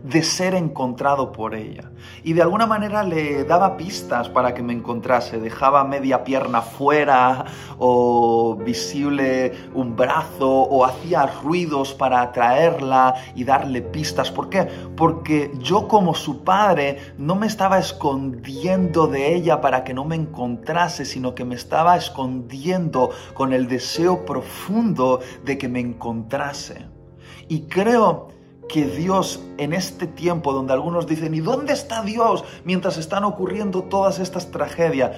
de 0.09 0.23
ser 0.23 0.55
encontrado 0.55 1.33
por 1.33 1.55
ella. 1.55 1.91
Y 2.23 2.33
de 2.33 2.43
alguna 2.43 2.67
manera 2.67 3.03
le 3.03 3.43
daba 3.45 3.77
pistas 3.77 4.29
para 4.29 4.55
que 4.55 4.63
me 4.63 4.73
encontrase. 4.73 5.41
Dejaba 5.41 5.83
media 5.85 6.23
pierna 6.23 6.63
fuera 6.63 7.45
o 7.79 8.57
visible 8.57 9.53
un 9.75 9.97
brazo 9.97 10.49
o 10.49 10.85
hacía 10.85 11.27
ruidos 11.27 11.93
para 11.93 12.23
atraerla 12.23 13.15
y 13.35 13.43
darle 13.43 13.83
pistas. 13.83 14.31
¿Por 14.31 14.49
qué? 14.49 14.69
Porque 14.97 15.51
yo 15.59 15.89
como 15.89 16.15
su 16.15 16.45
padre 16.45 16.99
no 17.19 17.35
me 17.35 17.49
estaba 17.49 17.79
escondiendo 17.79 19.09
de 19.09 19.35
ella 19.35 19.61
para 19.61 19.83
que 19.83 19.93
no 19.93 20.05
me 20.05 20.15
encontrase, 20.15 21.05
sino 21.05 21.35
que 21.35 21.45
me 21.45 21.57
estaba 21.57 21.97
escondiendo 21.97 23.11
con 23.35 23.53
el 23.53 23.67
deseo 23.67 24.25
profundo 24.25 25.19
de 25.45 25.59
que 25.59 25.69
me 25.69 25.81
encontrase. 25.81 26.87
Y 27.49 27.63
creo 27.63 28.36
que 28.69 28.87
Dios 28.87 29.41
en 29.59 29.73
este 29.73 30.07
tiempo 30.07 30.53
donde 30.53 30.73
algunos 30.73 31.07
dicen, 31.07 31.35
¿y 31.35 31.41
dónde 31.41 31.73
está 31.73 32.03
Dios 32.03 32.45
mientras 32.65 32.97
están 32.99 33.25
ocurriendo 33.25 33.85
todas 33.85 34.19
estas 34.19 34.51
tragedias? 34.51 35.13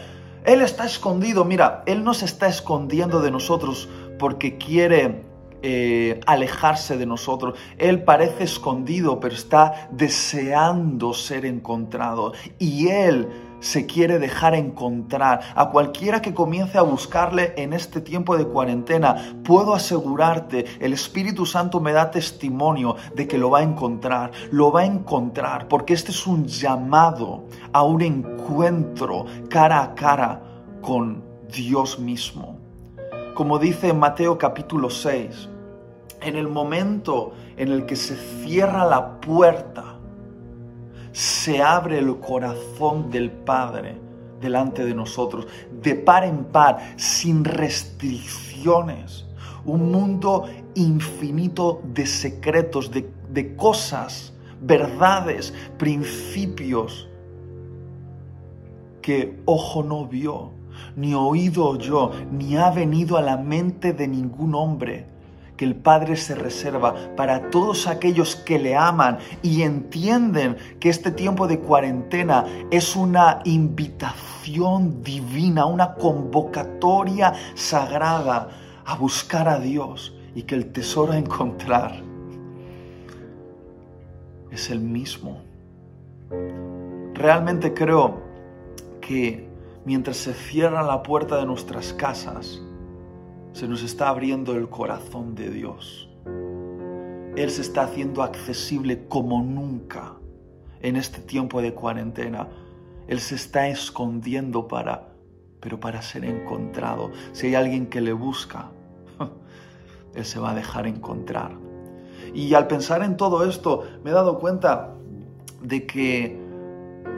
Él 0.44 0.62
está 0.62 0.84
escondido. 0.86 1.44
Mira, 1.44 1.82
Él 1.86 2.04
no 2.04 2.14
se 2.14 2.24
está 2.24 2.48
escondiendo 2.48 3.20
de 3.20 3.30
nosotros 3.30 3.88
porque 4.18 4.56
quiere 4.56 5.22
eh, 5.62 6.20
alejarse 6.26 6.96
de 6.96 7.06
nosotros. 7.06 7.58
Él 7.78 8.02
parece 8.02 8.44
escondido, 8.44 9.20
pero 9.20 9.34
está 9.34 9.88
deseando 9.90 11.12
ser 11.14 11.44
encontrado. 11.44 12.32
Y 12.58 12.88
Él 12.88 13.28
se 13.60 13.86
quiere 13.86 14.18
dejar 14.18 14.54
encontrar. 14.54 15.40
A 15.54 15.70
cualquiera 15.70 16.22
que 16.22 16.34
comience 16.34 16.78
a 16.78 16.82
buscarle 16.82 17.54
en 17.56 17.72
este 17.72 18.00
tiempo 18.00 18.36
de 18.36 18.46
cuarentena, 18.46 19.34
puedo 19.44 19.74
asegurarte, 19.74 20.64
el 20.80 20.92
Espíritu 20.92 21.46
Santo 21.46 21.80
me 21.80 21.92
da 21.92 22.10
testimonio 22.10 22.96
de 23.14 23.26
que 23.26 23.38
lo 23.38 23.50
va 23.50 23.60
a 23.60 23.62
encontrar. 23.62 24.30
Lo 24.50 24.72
va 24.72 24.80
a 24.80 24.86
encontrar 24.86 25.68
porque 25.68 25.94
este 25.94 26.10
es 26.10 26.26
un 26.26 26.46
llamado 26.46 27.44
a 27.72 27.82
un 27.82 28.02
encuentro 28.02 29.26
cara 29.48 29.82
a 29.82 29.94
cara 29.94 30.42
con 30.80 31.22
Dios 31.52 31.98
mismo. 31.98 32.58
Como 33.34 33.58
dice 33.58 33.92
Mateo 33.92 34.36
capítulo 34.36 34.90
6, 34.90 35.48
en 36.20 36.36
el 36.36 36.48
momento 36.48 37.32
en 37.56 37.70
el 37.70 37.86
que 37.86 37.96
se 37.96 38.16
cierra 38.16 38.84
la 38.84 39.20
puerta, 39.20 39.97
se 41.12 41.62
abre 41.62 41.98
el 41.98 42.18
corazón 42.18 43.10
del 43.10 43.30
Padre 43.30 43.96
delante 44.40 44.84
de 44.84 44.94
nosotros, 44.94 45.46
de 45.82 45.94
par 45.94 46.24
en 46.24 46.44
par, 46.44 46.78
sin 46.96 47.44
restricciones. 47.44 49.26
Un 49.64 49.90
mundo 49.90 50.44
infinito 50.74 51.82
de 51.92 52.06
secretos, 52.06 52.90
de, 52.90 53.10
de 53.30 53.56
cosas, 53.56 54.32
verdades, 54.60 55.52
principios 55.76 57.08
que 59.02 59.40
ojo 59.44 59.82
no 59.82 60.06
vio, 60.06 60.52
ni 60.96 61.14
oído 61.14 61.66
oyó, 61.66 62.12
ni 62.30 62.56
ha 62.56 62.70
venido 62.70 63.16
a 63.16 63.22
la 63.22 63.36
mente 63.36 63.92
de 63.92 64.06
ningún 64.06 64.54
hombre 64.54 65.17
que 65.58 65.64
el 65.64 65.74
Padre 65.74 66.16
se 66.16 66.36
reserva 66.36 66.94
para 67.16 67.50
todos 67.50 67.88
aquellos 67.88 68.36
que 68.36 68.60
le 68.60 68.76
aman 68.76 69.18
y 69.42 69.62
entienden 69.62 70.56
que 70.78 70.88
este 70.88 71.10
tiempo 71.10 71.48
de 71.48 71.58
cuarentena 71.58 72.46
es 72.70 72.94
una 72.94 73.40
invitación 73.44 75.02
divina, 75.02 75.66
una 75.66 75.94
convocatoria 75.94 77.34
sagrada 77.54 78.48
a 78.86 78.96
buscar 78.96 79.48
a 79.48 79.58
Dios 79.58 80.14
y 80.34 80.44
que 80.44 80.54
el 80.54 80.70
tesoro 80.70 81.12
a 81.12 81.18
encontrar 81.18 82.00
es 84.52 84.70
el 84.70 84.80
mismo. 84.80 85.42
Realmente 87.14 87.74
creo 87.74 88.22
que 89.00 89.48
mientras 89.84 90.18
se 90.18 90.34
cierra 90.34 90.84
la 90.84 91.02
puerta 91.02 91.36
de 91.36 91.46
nuestras 91.46 91.92
casas, 91.92 92.62
se 93.58 93.66
nos 93.66 93.82
está 93.82 94.08
abriendo 94.08 94.54
el 94.54 94.68
corazón 94.68 95.34
de 95.34 95.50
Dios. 95.50 96.08
Él 97.34 97.50
se 97.50 97.62
está 97.62 97.82
haciendo 97.82 98.22
accesible 98.22 99.08
como 99.08 99.42
nunca 99.42 100.14
en 100.80 100.94
este 100.94 101.20
tiempo 101.20 101.60
de 101.60 101.74
cuarentena. 101.74 102.46
Él 103.08 103.18
se 103.18 103.34
está 103.34 103.66
escondiendo 103.66 104.68
para, 104.68 105.08
pero 105.58 105.80
para 105.80 106.02
ser 106.02 106.24
encontrado. 106.24 107.10
Si 107.32 107.48
hay 107.48 107.56
alguien 107.56 107.88
que 107.88 108.00
le 108.00 108.12
busca, 108.12 108.70
Él 110.14 110.24
se 110.24 110.38
va 110.38 110.52
a 110.52 110.54
dejar 110.54 110.86
encontrar. 110.86 111.56
Y 112.32 112.54
al 112.54 112.68
pensar 112.68 113.02
en 113.02 113.16
todo 113.16 113.44
esto, 113.44 113.82
me 114.04 114.10
he 114.10 114.14
dado 114.14 114.38
cuenta 114.38 114.94
de 115.62 115.84
que 115.84 116.40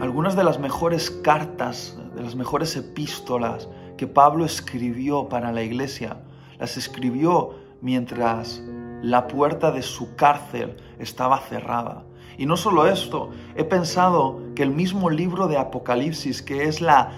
algunas 0.01 0.37
de 0.37 0.45
las 0.45 0.59
mejores 0.59 1.11
cartas, 1.11 1.99
de 2.17 2.23
las 2.23 2.35
mejores 2.35 2.75
epístolas 2.77 3.69
que 3.99 4.07
Pablo 4.07 4.47
escribió 4.47 5.29
para 5.29 5.53
la 5.53 5.63
iglesia, 5.63 6.17
las 6.61 6.77
escribió 6.77 7.55
mientras 7.81 8.63
la 9.03 9.27
puerta 9.27 9.73
de 9.73 9.83
su 9.83 10.15
cárcel 10.15 10.77
estaba 10.99 11.39
cerrada. 11.39 12.05
Y 12.37 12.47
no 12.47 12.57
solo 12.57 12.87
esto, 12.87 13.31
he 13.57 13.65
pensado 13.65 14.41
que 14.55 14.63
el 14.63 14.71
mismo 14.71 15.11
libro 15.11 15.49
de 15.49 15.59
Apocalipsis, 15.59 16.43
que 16.43 16.65
es 16.65 16.81
la 16.81 17.11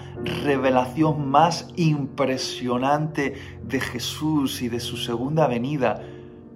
revelación 0.43 1.29
más 1.29 1.67
impresionante 1.75 3.35
de 3.63 3.79
Jesús 3.79 4.61
y 4.61 4.69
de 4.69 4.79
su 4.79 4.97
segunda 4.97 5.47
venida, 5.47 6.01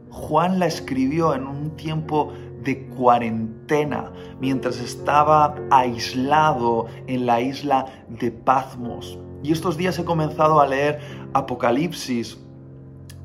Juan 0.10 0.60
la 0.60 0.66
escribió 0.66 1.34
en 1.34 1.46
un 1.46 1.76
tiempo 1.76 2.34
de 2.64 2.88
cuarentena, 2.88 4.12
mientras 4.42 4.80
estaba 4.80 5.56
aislado 5.70 6.88
en 7.06 7.26
la 7.26 7.40
isla 7.40 7.86
de 8.10 8.32
Patmos. 8.32 9.18
Y 9.44 9.52
estos 9.52 9.78
días 9.78 10.00
he 10.00 10.04
comenzado 10.04 10.60
a 10.60 10.68
leer 10.68 11.00
Apocalipsis, 11.34 12.38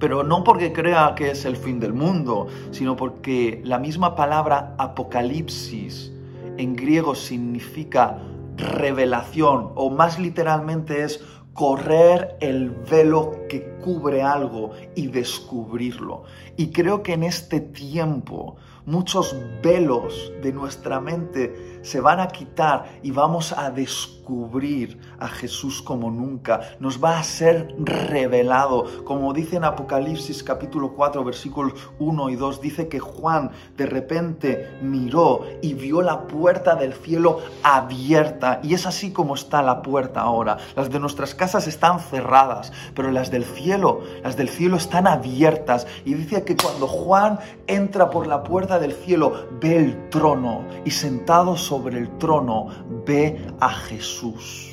pero 0.02 0.24
no 0.24 0.42
porque 0.42 0.72
crea 0.72 1.14
que 1.14 1.30
es 1.30 1.44
el 1.44 1.54
fin 1.54 1.78
del 1.78 1.92
mundo, 1.92 2.48
sino 2.72 2.96
porque 2.96 3.60
la 3.64 3.78
misma 3.78 4.16
palabra 4.16 4.74
Apocalipsis 4.76 6.12
en 6.58 6.74
griego 6.74 7.14
significa 7.14 8.18
revelación, 8.56 9.70
o 9.76 9.90
más 9.90 10.18
literalmente 10.18 11.04
es 11.04 11.22
correr 11.54 12.36
el 12.40 12.70
velo 12.70 13.30
que 13.48 13.71
cubre 13.82 14.22
algo 14.22 14.70
y 14.94 15.08
descubrirlo. 15.08 16.24
Y 16.56 16.68
creo 16.68 17.02
que 17.02 17.12
en 17.12 17.24
este 17.24 17.60
tiempo 17.60 18.56
muchos 18.86 19.36
velos 19.62 20.32
de 20.42 20.52
nuestra 20.52 21.00
mente 21.00 21.80
se 21.82 22.00
van 22.00 22.20
a 22.20 22.28
quitar 22.28 22.98
y 23.02 23.10
vamos 23.10 23.52
a 23.52 23.70
descubrir 23.70 24.98
a 25.18 25.28
Jesús 25.28 25.82
como 25.82 26.10
nunca. 26.10 26.60
Nos 26.78 27.02
va 27.02 27.18
a 27.18 27.24
ser 27.24 27.74
revelado. 27.78 29.04
Como 29.04 29.32
dice 29.32 29.56
en 29.56 29.64
Apocalipsis 29.64 30.42
capítulo 30.42 30.94
4 30.94 31.24
versículos 31.24 31.74
1 31.98 32.30
y 32.30 32.36
2, 32.36 32.60
dice 32.60 32.88
que 32.88 33.00
Juan 33.00 33.50
de 33.76 33.86
repente 33.86 34.70
miró 34.80 35.44
y 35.60 35.74
vio 35.74 36.02
la 36.02 36.26
puerta 36.26 36.76
del 36.76 36.94
cielo 36.94 37.40
abierta. 37.62 38.60
Y 38.62 38.74
es 38.74 38.86
así 38.86 39.12
como 39.12 39.34
está 39.34 39.62
la 39.62 39.82
puerta 39.82 40.20
ahora. 40.20 40.58
Las 40.76 40.90
de 40.90 41.00
nuestras 41.00 41.34
casas 41.34 41.66
están 41.66 42.00
cerradas, 42.00 42.72
pero 42.94 43.10
las 43.10 43.30
del 43.30 43.44
cielo, 43.44 43.71
las 43.78 44.36
del 44.36 44.48
cielo 44.48 44.76
están 44.76 45.06
abiertas. 45.06 45.86
Y 46.04 46.14
dice 46.14 46.44
que 46.44 46.56
cuando 46.56 46.86
Juan 46.86 47.38
entra 47.66 48.10
por 48.10 48.26
la 48.26 48.42
puerta 48.42 48.78
del 48.78 48.92
cielo, 48.92 49.46
ve 49.60 49.76
el 49.76 50.08
trono 50.10 50.64
y 50.84 50.90
sentado 50.90 51.56
sobre 51.56 51.98
el 51.98 52.18
trono 52.18 52.68
ve 53.06 53.40
a 53.60 53.70
Jesús, 53.70 54.70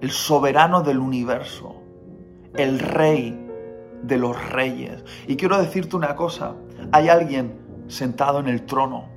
el 0.00 0.10
soberano 0.10 0.82
del 0.82 0.98
universo, 0.98 1.76
el 2.54 2.78
rey 2.78 3.46
de 4.02 4.18
los 4.18 4.50
reyes. 4.50 5.04
Y 5.26 5.36
quiero 5.36 5.58
decirte 5.58 5.96
una 5.96 6.14
cosa, 6.14 6.54
hay 6.92 7.08
alguien 7.08 7.58
sentado 7.88 8.40
en 8.40 8.48
el 8.48 8.64
trono. 8.66 9.08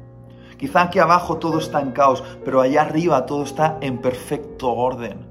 Quizá 0.57 0.83
aquí 0.83 0.99
abajo 0.99 1.37
todo 1.37 1.57
está 1.57 1.81
en 1.81 1.91
caos, 1.91 2.23
pero 2.45 2.61
allá 2.61 2.83
arriba 2.83 3.25
todo 3.25 3.43
está 3.43 3.77
en 3.81 3.97
perfecto 3.97 4.71
orden. 4.71 5.25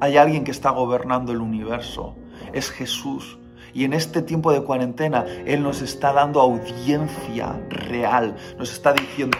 Hay 0.00 0.16
alguien 0.16 0.44
que 0.44 0.50
está 0.50 0.70
gobernando 0.70 1.32
el 1.32 1.40
universo. 1.40 2.16
Es 2.52 2.70
Jesús. 2.70 3.38
Y 3.74 3.84
en 3.84 3.94
este 3.94 4.20
tiempo 4.22 4.52
de 4.52 4.62
cuarentena, 4.62 5.24
Él 5.46 5.62
nos 5.62 5.80
está 5.80 6.12
dando 6.12 6.40
audiencia 6.40 7.60
real. 7.70 8.36
Nos 8.58 8.72
está 8.72 8.92
diciendo, 8.92 9.38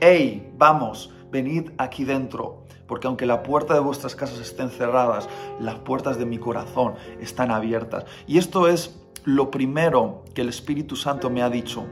hey, 0.00 0.52
vamos, 0.58 1.12
venid 1.30 1.70
aquí 1.78 2.04
dentro. 2.04 2.64
Porque 2.86 3.06
aunque 3.06 3.24
la 3.24 3.42
puerta 3.42 3.72
de 3.72 3.80
vuestras 3.80 4.16
casas 4.16 4.40
estén 4.40 4.68
cerradas, 4.70 5.28
las 5.60 5.76
puertas 5.76 6.18
de 6.18 6.26
mi 6.26 6.38
corazón 6.38 6.94
están 7.20 7.50
abiertas. 7.50 8.04
Y 8.26 8.38
esto 8.38 8.68
es 8.68 9.00
lo 9.24 9.50
primero 9.50 10.24
que 10.34 10.42
el 10.42 10.48
Espíritu 10.48 10.96
Santo 10.96 11.30
me 11.30 11.42
ha 11.42 11.48
dicho 11.50 11.86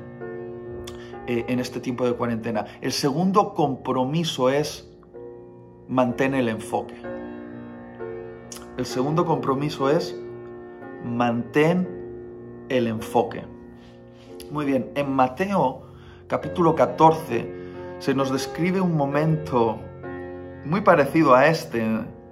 eh, 1.26 1.44
en 1.48 1.60
este 1.60 1.80
tiempo 1.80 2.04
de 2.04 2.14
cuarentena. 2.14 2.66
El 2.80 2.92
segundo 2.92 3.54
compromiso 3.54 4.50
es 4.50 4.90
mantén 5.88 6.34
el 6.34 6.48
enfoque. 6.48 6.94
El 8.76 8.86
segundo 8.86 9.24
compromiso 9.24 9.90
es 9.90 10.18
mantén 11.04 11.86
el 12.68 12.86
enfoque. 12.86 13.42
Muy 14.50 14.64
bien, 14.64 14.90
en 14.94 15.10
Mateo 15.12 15.82
capítulo 16.26 16.74
14 16.74 17.58
se 17.98 18.14
nos 18.14 18.30
describe 18.30 18.80
un 18.80 18.96
momento 18.96 19.78
muy 20.64 20.80
parecido 20.82 21.34
a 21.34 21.46
este, 21.46 21.84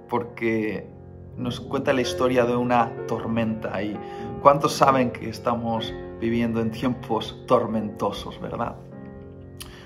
porque 0.07 0.87
nos 1.35 1.59
cuenta 1.59 1.93
la 1.93 2.01
historia 2.01 2.45
de 2.45 2.55
una 2.55 2.91
tormenta 3.07 3.81
y 3.81 3.97
cuántos 4.41 4.73
saben 4.73 5.11
que 5.11 5.29
estamos 5.29 5.93
viviendo 6.19 6.61
en 6.61 6.71
tiempos 6.71 7.43
tormentosos, 7.45 8.39
¿verdad? 8.41 8.75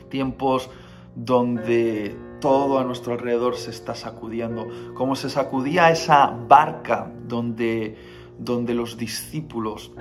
Tiempos 0.09 0.69
donde 1.15 2.15
todo 2.39 2.79
a 2.79 2.83
nuestro 2.83 3.13
alrededor 3.13 3.55
se 3.55 3.71
está 3.71 3.95
sacudiendo, 3.95 4.67
como 4.93 5.15
se 5.15 5.29
sacudía 5.29 5.91
esa 5.91 6.35
barca 6.47 7.11
donde 7.27 7.97
donde 8.43 8.73
los 8.73 8.97
discípulos 8.97 9.91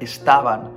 estaban 0.00 0.70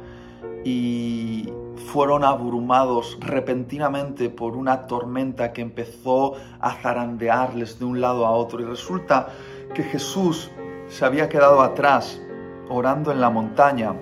y 0.64 1.50
fueron 1.92 2.24
abrumados 2.24 3.18
repentinamente 3.20 4.30
por 4.30 4.56
una 4.56 4.88
tormenta 4.88 5.54
que 5.54 5.62
empezó 5.62 6.36
a 6.60 6.72
zarandearles 6.72 7.80
de 7.80 7.86
un 7.86 8.02
lado 8.02 8.26
a 8.26 8.32
otro. 8.32 8.60
Y 8.62 8.66
resulta 8.66 9.30
que 9.74 9.84
Jesús 9.84 10.50
se 10.88 11.06
había 11.06 11.30
quedado 11.30 11.62
atrás 11.62 12.22
orando 12.70 13.12
en 13.12 13.22
la 13.22 13.30
montaña 13.30 13.94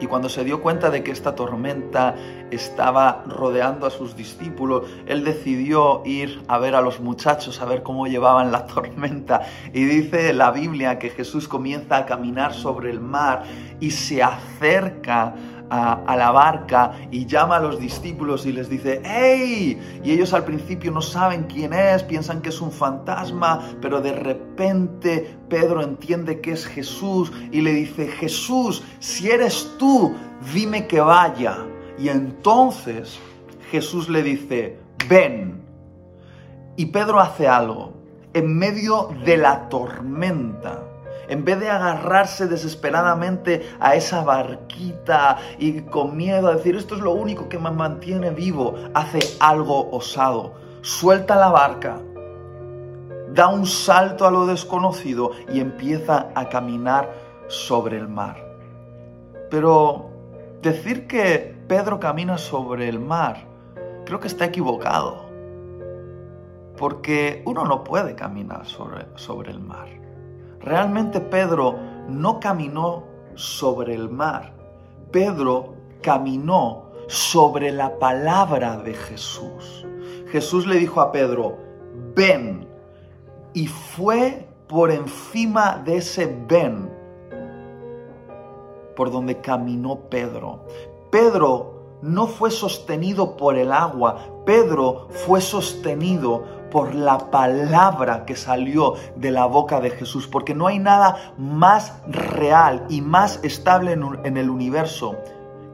y 0.00 0.06
cuando 0.06 0.28
se 0.28 0.44
dio 0.44 0.60
cuenta 0.60 0.90
de 0.90 1.02
que 1.04 1.12
esta 1.12 1.34
tormenta 1.34 2.16
estaba 2.50 3.22
rodeando 3.26 3.86
a 3.86 3.90
sus 3.90 4.16
discípulos, 4.16 4.84
él 5.06 5.24
decidió 5.24 6.02
ir 6.04 6.42
a 6.48 6.58
ver 6.58 6.74
a 6.74 6.80
los 6.80 7.00
muchachos, 7.00 7.60
a 7.60 7.64
ver 7.66 7.82
cómo 7.82 8.06
llevaban 8.06 8.50
la 8.50 8.66
tormenta. 8.66 9.42
Y 9.72 9.84
dice 9.84 10.32
la 10.32 10.50
Biblia 10.50 10.98
que 10.98 11.10
Jesús 11.10 11.46
comienza 11.46 11.98
a 11.98 12.06
caminar 12.06 12.52
sobre 12.52 12.90
el 12.90 13.00
mar 13.00 13.44
y 13.78 13.92
se 13.92 14.22
acerca 14.22 15.34
a, 15.72 16.16
la 16.16 16.30
barca 16.30 16.92
y 17.10 17.24
llama 17.24 17.56
a 17.56 17.60
los 17.60 17.80
discípulos 17.80 18.44
y 18.44 18.52
les 18.52 18.68
dice, 18.68 19.00
¡Hey! 19.04 19.80
Y 20.04 20.12
ellos 20.12 20.34
al 20.34 20.44
principio 20.44 20.90
no 20.90 21.00
saben 21.00 21.44
quién 21.44 21.72
es, 21.72 22.02
piensan 22.02 22.42
que 22.42 22.50
es 22.50 22.60
un 22.60 22.70
fantasma, 22.70 23.60
pero 23.80 24.02
de 24.02 24.12
repente 24.12 25.34
Pedro 25.48 25.82
entiende 25.82 26.40
que 26.42 26.52
es 26.52 26.66
Jesús 26.66 27.32
y 27.50 27.62
le 27.62 27.72
dice, 27.72 28.06
Jesús, 28.06 28.82
si 28.98 29.30
eres 29.30 29.70
tú, 29.78 30.14
dime 30.52 30.86
que 30.86 31.00
vaya. 31.00 31.56
Y 31.98 32.08
entonces 32.08 33.18
Jesús 33.70 34.10
le 34.10 34.22
dice, 34.22 34.78
ven. 35.08 35.62
Y 36.76 36.86
Pedro 36.86 37.20
hace 37.20 37.48
algo. 37.48 37.94
En 38.34 38.58
medio 38.58 39.10
de 39.24 39.36
la 39.36 39.68
tormenta, 39.68 40.84
en 41.28 41.44
vez 41.44 41.60
de 41.60 41.70
agarrarse 41.70 42.46
desesperadamente 42.46 43.68
a 43.80 43.94
esa 43.94 44.22
barquita 44.22 45.38
y 45.58 45.82
con 45.82 46.16
miedo 46.16 46.48
a 46.48 46.56
decir 46.56 46.76
esto 46.76 46.96
es 46.96 47.00
lo 47.00 47.12
único 47.12 47.48
que 47.48 47.58
me 47.58 47.70
mantiene 47.70 48.30
vivo, 48.30 48.74
hace 48.94 49.20
algo 49.40 49.90
osado. 49.90 50.54
Suelta 50.82 51.36
la 51.36 51.48
barca, 51.48 52.00
da 53.32 53.48
un 53.48 53.66
salto 53.66 54.26
a 54.26 54.30
lo 54.30 54.46
desconocido 54.46 55.30
y 55.52 55.60
empieza 55.60 56.28
a 56.34 56.48
caminar 56.48 57.12
sobre 57.48 57.96
el 57.96 58.08
mar. 58.08 58.36
Pero 59.50 60.10
decir 60.60 61.06
que 61.06 61.54
Pedro 61.68 62.00
camina 62.00 62.38
sobre 62.38 62.88
el 62.88 62.98
mar, 62.98 63.46
creo 64.04 64.20
que 64.20 64.28
está 64.28 64.46
equivocado. 64.46 65.30
Porque 66.76 67.42
uno 67.46 67.64
no 67.64 67.84
puede 67.84 68.14
caminar 68.14 68.66
sobre, 68.66 69.06
sobre 69.14 69.50
el 69.50 69.60
mar. 69.60 70.01
Realmente 70.64 71.20
Pedro 71.20 71.76
no 72.08 72.40
caminó 72.40 73.04
sobre 73.34 73.94
el 73.94 74.08
mar. 74.08 74.52
Pedro 75.10 75.74
caminó 76.00 76.90
sobre 77.08 77.72
la 77.72 77.98
palabra 77.98 78.76
de 78.78 78.94
Jesús. 78.94 79.86
Jesús 80.30 80.66
le 80.66 80.76
dijo 80.76 81.00
a 81.00 81.12
Pedro, 81.12 81.58
ven. 82.14 82.66
Y 83.54 83.66
fue 83.66 84.48
por 84.66 84.90
encima 84.90 85.82
de 85.84 85.98
ese 85.98 86.26
ven 86.48 86.90
por 88.96 89.10
donde 89.10 89.40
caminó 89.40 89.96
Pedro. 90.08 90.60
Pedro 91.10 91.98
no 92.02 92.26
fue 92.26 92.50
sostenido 92.50 93.36
por 93.36 93.56
el 93.56 93.72
agua, 93.72 94.18
Pedro 94.44 95.08
fue 95.10 95.40
sostenido 95.40 96.44
por 96.72 96.94
la 96.94 97.30
palabra 97.30 98.24
que 98.24 98.34
salió 98.34 98.94
de 99.14 99.30
la 99.30 99.44
boca 99.44 99.78
de 99.80 99.90
Jesús, 99.90 100.26
porque 100.26 100.54
no 100.54 100.66
hay 100.66 100.78
nada 100.78 101.34
más 101.36 101.92
real 102.08 102.86
y 102.88 103.02
más 103.02 103.38
estable 103.42 103.92
en 103.92 104.36
el 104.38 104.48
universo 104.48 105.16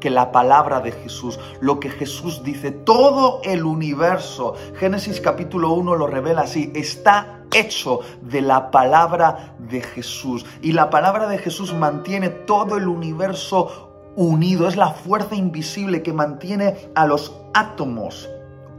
que 0.01 0.11
la 0.11 0.33
palabra 0.33 0.81
de 0.81 0.93
Jesús, 0.93 1.39
lo 1.61 1.79
que 1.79 1.91
Jesús 1.91 2.43
dice, 2.43 2.73
todo 2.73 3.41
el 3.45 3.65
universo, 3.65 4.55
Génesis 4.77 5.21
capítulo 5.21 5.73
1 5.73 5.95
lo 5.95 6.07
revela 6.09 6.43
así, 6.43 6.73
está 6.75 7.43
hecho 7.53 8.01
de 8.21 8.43
la 8.43 8.71
palabra 8.71 9.55
de 9.59 9.81
Jesús. 9.81 10.45
Y 10.63 10.73
la 10.73 10.91
palabra 10.91 11.29
de 11.29 11.39
Jesús 11.39 11.75
mantiene 11.75 12.29
todo 12.29 12.77
el 12.77 12.89
universo 12.89 14.11
unido, 14.17 14.67
es 14.67 14.77
la 14.77 14.91
fuerza 14.91 15.37
invisible 15.37 16.03
que 16.03 16.13
mantiene 16.13 16.91
a 16.97 17.07
los 17.07 17.33
átomos 17.55 18.29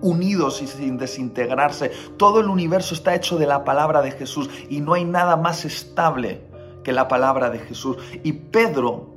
unidos 0.01 0.61
y 0.61 0.67
sin 0.67 0.97
desintegrarse. 0.97 1.91
Todo 2.17 2.39
el 2.39 2.47
universo 2.47 2.93
está 2.93 3.15
hecho 3.15 3.37
de 3.37 3.47
la 3.47 3.63
palabra 3.63 4.01
de 4.01 4.11
Jesús 4.11 4.49
y 4.69 4.81
no 4.81 4.93
hay 4.93 5.05
nada 5.05 5.35
más 5.35 5.65
estable 5.65 6.41
que 6.83 6.93
la 6.93 7.07
palabra 7.07 7.49
de 7.49 7.59
Jesús. 7.59 7.97
Y 8.23 8.33
Pedro 8.33 9.09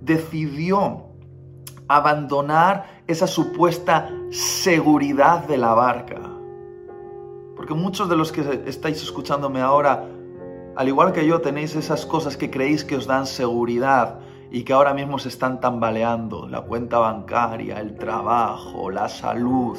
decidió 0.00 1.04
abandonar 1.88 3.02
esa 3.06 3.26
supuesta 3.26 4.10
seguridad 4.30 5.44
de 5.46 5.58
la 5.58 5.74
barca. 5.74 6.20
Porque 7.56 7.74
muchos 7.74 8.08
de 8.08 8.16
los 8.16 8.32
que 8.32 8.62
estáis 8.66 9.02
escuchándome 9.02 9.60
ahora, 9.60 10.06
al 10.76 10.88
igual 10.88 11.12
que 11.12 11.26
yo, 11.26 11.40
tenéis 11.40 11.74
esas 11.74 12.06
cosas 12.06 12.36
que 12.36 12.50
creéis 12.50 12.84
que 12.84 12.96
os 12.96 13.06
dan 13.06 13.26
seguridad 13.26 14.20
y 14.50 14.64
que 14.64 14.72
ahora 14.72 14.94
mismo 14.94 15.18
se 15.18 15.28
están 15.28 15.60
tambaleando, 15.60 16.48
la 16.48 16.62
cuenta 16.62 16.98
bancaria, 16.98 17.80
el 17.80 17.94
trabajo, 17.94 18.90
la 18.90 19.08
salud, 19.08 19.78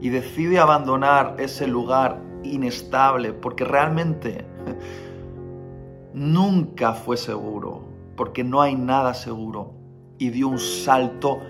y 0.00 0.08
decide 0.08 0.58
abandonar 0.58 1.36
ese 1.38 1.66
lugar 1.66 2.20
inestable 2.42 3.32
porque 3.32 3.64
realmente 3.64 4.46
nunca 6.14 6.94
fue 6.94 7.16
seguro, 7.16 7.82
porque 8.16 8.42
no 8.42 8.62
hay 8.62 8.74
nada 8.74 9.12
seguro, 9.14 9.72
y 10.18 10.30
dio 10.30 10.48
un 10.48 10.58
salto 10.58 11.40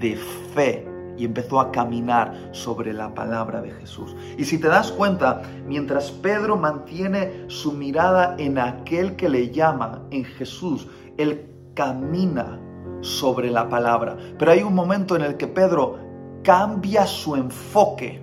de 0.00 0.16
fe 0.16 0.86
y 1.16 1.24
empezó 1.24 1.58
a 1.58 1.72
caminar 1.72 2.50
sobre 2.52 2.92
la 2.92 3.14
palabra 3.14 3.60
de 3.60 3.72
Jesús. 3.72 4.14
Y 4.36 4.44
si 4.44 4.58
te 4.58 4.68
das 4.68 4.92
cuenta, 4.92 5.42
mientras 5.66 6.10
Pedro 6.10 6.56
mantiene 6.56 7.44
su 7.48 7.72
mirada 7.72 8.36
en 8.38 8.58
aquel 8.58 9.16
que 9.16 9.28
le 9.28 9.50
llama, 9.50 10.02
en 10.10 10.24
Jesús, 10.24 10.86
el 11.16 11.57
camina 11.78 12.58
sobre 13.02 13.52
la 13.52 13.68
palabra. 13.68 14.16
Pero 14.36 14.50
hay 14.50 14.64
un 14.64 14.74
momento 14.74 15.14
en 15.14 15.22
el 15.22 15.36
que 15.36 15.46
Pedro 15.46 15.96
cambia 16.42 17.06
su 17.06 17.36
enfoque. 17.36 18.20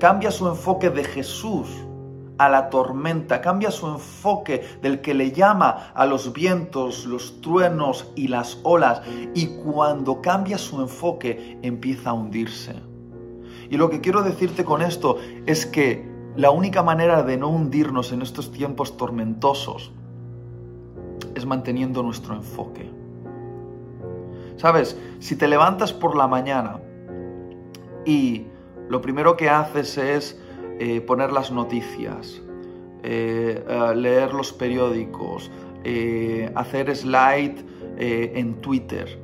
Cambia 0.00 0.32
su 0.32 0.48
enfoque 0.48 0.90
de 0.90 1.04
Jesús 1.04 1.68
a 2.36 2.48
la 2.48 2.68
tormenta, 2.68 3.40
cambia 3.40 3.70
su 3.70 3.86
enfoque 3.86 4.64
del 4.82 5.00
que 5.02 5.14
le 5.14 5.30
llama 5.30 5.92
a 5.94 6.04
los 6.04 6.32
vientos, 6.32 7.06
los 7.06 7.40
truenos 7.40 8.10
y 8.16 8.26
las 8.26 8.58
olas. 8.64 9.00
Y 9.32 9.58
cuando 9.62 10.20
cambia 10.20 10.58
su 10.58 10.80
enfoque 10.80 11.60
empieza 11.62 12.10
a 12.10 12.14
hundirse. 12.14 12.74
Y 13.70 13.76
lo 13.76 13.88
que 13.88 14.00
quiero 14.00 14.22
decirte 14.22 14.64
con 14.64 14.82
esto 14.82 15.18
es 15.46 15.64
que 15.64 16.10
la 16.34 16.50
única 16.50 16.82
manera 16.82 17.22
de 17.22 17.36
no 17.36 17.50
hundirnos 17.50 18.10
en 18.10 18.20
estos 18.20 18.50
tiempos 18.50 18.96
tormentosos 18.96 19.92
es 21.34 21.46
manteniendo 21.46 22.02
nuestro 22.02 22.34
enfoque. 22.34 22.90
Sabes, 24.56 24.96
si 25.18 25.36
te 25.36 25.48
levantas 25.48 25.92
por 25.92 26.16
la 26.16 26.28
mañana 26.28 26.80
y 28.04 28.46
lo 28.88 29.00
primero 29.00 29.36
que 29.36 29.48
haces 29.48 29.98
es 29.98 30.40
eh, 30.78 31.00
poner 31.00 31.32
las 31.32 31.50
noticias, 31.50 32.42
eh, 33.02 33.64
eh, 33.66 33.94
leer 33.96 34.34
los 34.34 34.52
periódicos, 34.52 35.50
hacer 36.54 36.94
slide 36.94 37.56
en 37.98 38.54
Twitter 38.60 39.18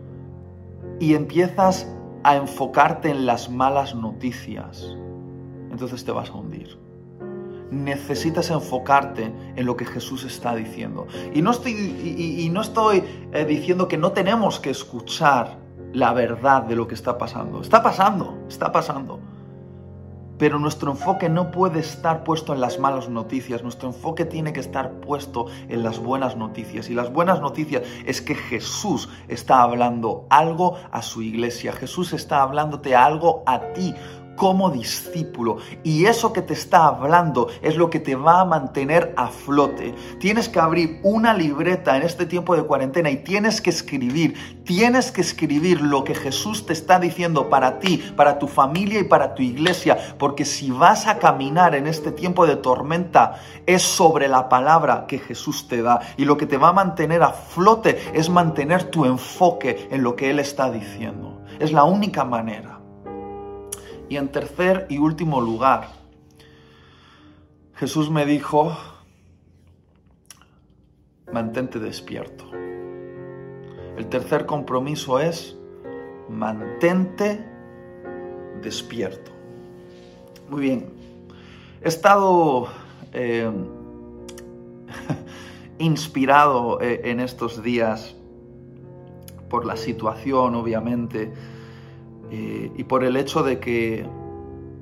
y 0.99 1.15
empiezas 1.15 1.89
a 2.25 2.35
enfocarte 2.35 3.11
en 3.11 3.27
las 3.27 3.49
malas 3.49 3.95
noticias, 3.95 4.97
entonces 5.71 6.05
te 6.05 6.11
vas 6.11 6.31
a 6.31 6.35
hundir 6.35 6.88
necesitas 7.71 8.51
enfocarte 8.51 9.33
en 9.57 9.67
lo 9.67 9.77
que 9.77 9.85
Jesús 9.85 10.25
está 10.25 10.55
diciendo. 10.55 11.07
Y 11.35 11.43
no 11.43 11.51
estoy, 11.51 11.73
y, 11.73 12.49
no 12.51 12.63
estoy 12.63 13.05
eh, 13.33 13.45
diciendo 13.45 13.89
que 13.89 13.99
no 13.99 14.13
tenemos 14.13 14.61
que 14.61 14.71
escuchar 14.71 15.59
la 15.93 16.13
verdad 16.13 16.63
de 16.63 16.77
lo 16.77 16.87
que 16.89 16.95
está 16.95 17.19
pasando. 17.19 17.61
Está 17.61 17.83
pasando, 17.83 18.39
está 18.49 18.73
pasando. 18.73 19.21
Pero 20.39 20.61
nuestro 20.61 20.93
enfoque 20.93 21.29
no 21.29 21.51
puede 21.51 21.81
estar 21.81 22.23
puesto 22.23 22.55
en 22.55 22.61
las 22.61 22.79
malas 22.79 23.09
noticias, 23.09 23.65
nuestro 23.65 23.89
enfoque 23.89 24.25
tiene 24.25 24.53
que 24.53 24.61
estar 24.61 24.93
puesto 25.01 25.47
en 25.69 25.83
las 25.83 25.99
buenas 25.99 26.37
noticias. 26.37 26.89
Y 26.89 26.95
las 26.95 27.13
buenas 27.13 27.41
noticias 27.41 27.83
es 28.07 28.23
que 28.23 28.37
Jesús 28.37 29.09
está 29.27 29.63
hablando 29.63 30.27
algo 30.31 30.77
a 30.93 31.03
su 31.03 31.23
iglesia, 31.23 31.73
Jesús 31.73 32.13
está 32.13 32.43
hablándote 32.43 32.95
algo 32.95 33.43
a 33.47 33.73
ti 33.73 33.97
como 34.39 34.71
discípulo. 34.71 35.59
Y 35.83 36.07
eso 36.07 36.33
que 36.33 36.41
te 36.41 36.55
está 36.55 36.87
hablando 36.87 37.49
es 37.61 37.77
lo 37.77 37.91
que 37.91 37.99
te 38.01 38.15
va 38.15 38.41
a 38.41 38.45
mantener 38.45 39.13
a 39.17 39.27
flote. 39.27 39.95
Tienes 40.21 40.49
que 40.49 40.61
abrir 40.61 41.01
una 41.03 41.35
libreta 41.35 41.97
en 41.97 42.05
este 42.05 42.25
tiempo 42.25 42.57
de 42.57 42.63
cuarentena 42.63 43.11
y 43.11 43.19
tienes 43.19 43.61
que 43.61 43.71
escribir, 43.71 44.63
tienes 44.65 45.11
que 45.11 45.21
escribir 45.21 45.83
lo 45.83 46.05
que 46.05 46.15
Jesús 46.15 46.65
te 46.65 46.73
está 46.73 46.99
diciendo 47.01 47.51
para 47.51 47.81
ti, 47.81 47.99
para 48.17 48.39
tu 48.39 48.47
familia 48.47 49.01
y 49.01 49.05
para 49.05 49.35
tu 49.35 49.43
iglesia. 49.43 49.99
Porque 50.19 50.45
si 50.45 50.71
vas 50.71 51.07
a 51.07 51.19
caminar 51.19 51.75
en 51.75 51.89
este 51.89 52.13
tiempo 52.13 52.47
de 52.47 52.57
tormenta, 52.57 53.41
es 53.67 53.83
sobre 53.83 54.29
la 54.29 54.49
palabra 54.49 55.07
que 55.09 55.19
Jesús 55.19 55.67
te 55.67 55.83
da. 55.83 56.01
Y 56.17 56.25
lo 56.25 56.37
que 56.37 56.47
te 56.47 56.57
va 56.57 56.69
a 56.69 56.73
mantener 56.73 57.25
a 57.25 57.33
flote 57.33 57.99
es 58.15 58.31
mantener 58.31 58.85
tu 58.85 59.05
enfoque 59.05 59.89
en 59.91 60.05
lo 60.05 60.15
que 60.15 60.31
Él 60.31 60.39
está 60.39 60.71
diciendo. 60.71 61.43
Es 61.59 61.73
la 61.73 61.83
única 61.83 62.25
manera. 62.25 62.78
Y 64.09 64.17
en 64.17 64.29
tercer 64.29 64.87
y 64.89 64.99
último 64.99 65.41
lugar, 65.41 65.89
Jesús 67.75 68.11
me 68.11 68.25
dijo, 68.25 68.77
mantente 71.33 71.79
despierto. 71.79 72.45
El 73.97 74.07
tercer 74.09 74.47
compromiso 74.47 75.21
es, 75.21 75.57
mantente 76.29 77.45
despierto. 78.63 79.31
Muy 80.49 80.61
bien, 80.63 80.87
he 81.83 81.89
estado 81.89 82.69
eh, 83.13 83.51
inspirado 85.79 86.81
eh, 86.81 87.03
en 87.05 87.21
estos 87.21 87.63
días 87.63 88.15
por 89.49 89.67
la 89.67 89.77
situación, 89.77 90.55
obviamente, 90.55 91.33
eh, 92.31 92.71
y 92.77 92.85
por 92.85 93.05
el 93.05 93.17
hecho 93.17 93.43
de 93.43 93.59
que, 93.59 94.07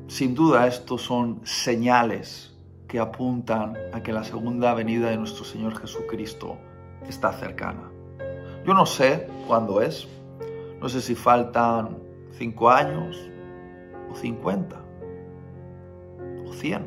sin 0.09 0.35
duda, 0.35 0.67
estos 0.67 1.03
son 1.03 1.41
señales 1.45 2.55
que 2.89 2.99
apuntan 2.99 3.77
a 3.93 4.03
que 4.03 4.13
la 4.13 4.25
segunda 4.25 4.75
venida 4.75 5.11
de 5.11 5.17
nuestro 5.17 5.45
Señor 5.45 5.77
Jesucristo 5.79 6.57
está 7.09 7.33
cercana. 7.33 7.91
Yo 8.65 8.75
no 8.75 8.87
sé 8.87 9.29
cuándo 9.47 9.81
es, 9.81 10.09
no 10.81 10.89
sé 10.89 11.01
si 11.01 11.15
faltan 11.15 11.99
cinco 12.33 12.71
años, 12.71 13.31
o 14.11 14.15
cincuenta, 14.15 14.81
o 16.49 16.53
cien. 16.53 16.87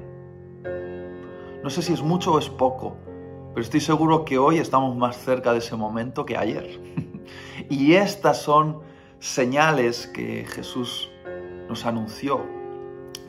No 1.64 1.70
sé 1.70 1.82
si 1.82 1.94
es 1.94 2.02
mucho 2.02 2.34
o 2.34 2.40
es 2.40 2.50
poco, 2.50 2.96
pero 3.54 3.62
estoy 3.62 3.82
seguro 3.82 4.26
que 4.26 4.38
hoy 4.38 4.58
estamos 4.58 4.96
más 4.96 5.18
cerca 5.18 5.52
de 5.52 5.60
ese 5.60 5.76
momento 5.76 6.26
que 6.26 6.38
ayer. 6.38 6.80
y 7.70 7.94
estas 7.94 8.42
son 8.42 8.89
señales 9.20 10.08
que 10.08 10.46
Jesús 10.46 11.10
nos 11.68 11.86
anunció. 11.86 12.46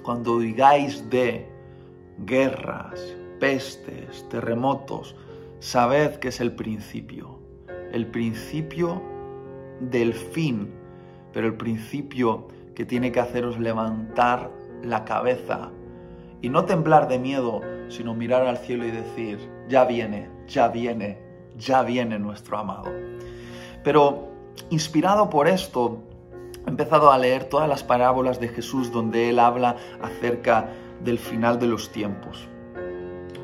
Cuando 0.02 0.34
oigáis 0.34 1.08
de 1.10 1.46
guerras, 2.24 3.16
pestes, 3.38 4.26
terremotos, 4.28 5.14
sabed 5.58 6.16
que 6.16 6.28
es 6.28 6.40
el 6.40 6.52
principio, 6.52 7.38
el 7.92 8.06
principio 8.06 9.02
del 9.80 10.14
fin, 10.14 10.70
pero 11.32 11.46
el 11.46 11.54
principio 11.54 12.48
que 12.74 12.84
tiene 12.84 13.12
que 13.12 13.20
haceros 13.20 13.58
levantar 13.58 14.50
la 14.82 15.04
cabeza 15.04 15.70
y 16.40 16.48
no 16.48 16.64
temblar 16.64 17.08
de 17.08 17.18
miedo, 17.18 17.60
sino 17.88 18.14
mirar 18.14 18.46
al 18.46 18.58
cielo 18.58 18.86
y 18.86 18.90
decir, 18.90 19.38
ya 19.68 19.84
viene, 19.84 20.28
ya 20.46 20.68
viene, 20.68 21.18
ya 21.58 21.82
viene 21.82 22.18
nuestro 22.18 22.58
amado. 22.58 22.90
Pero 23.84 24.29
inspirado 24.70 25.30
por 25.30 25.48
esto, 25.48 25.98
he 26.66 26.70
empezado 26.70 27.10
a 27.10 27.18
leer 27.18 27.44
todas 27.44 27.68
las 27.68 27.82
parábolas 27.82 28.40
de 28.40 28.48
Jesús 28.48 28.92
donde 28.92 29.30
él 29.30 29.38
habla 29.38 29.76
acerca 30.02 30.68
del 31.02 31.18
final 31.18 31.58
de 31.58 31.66
los 31.66 31.90
tiempos. 31.90 32.48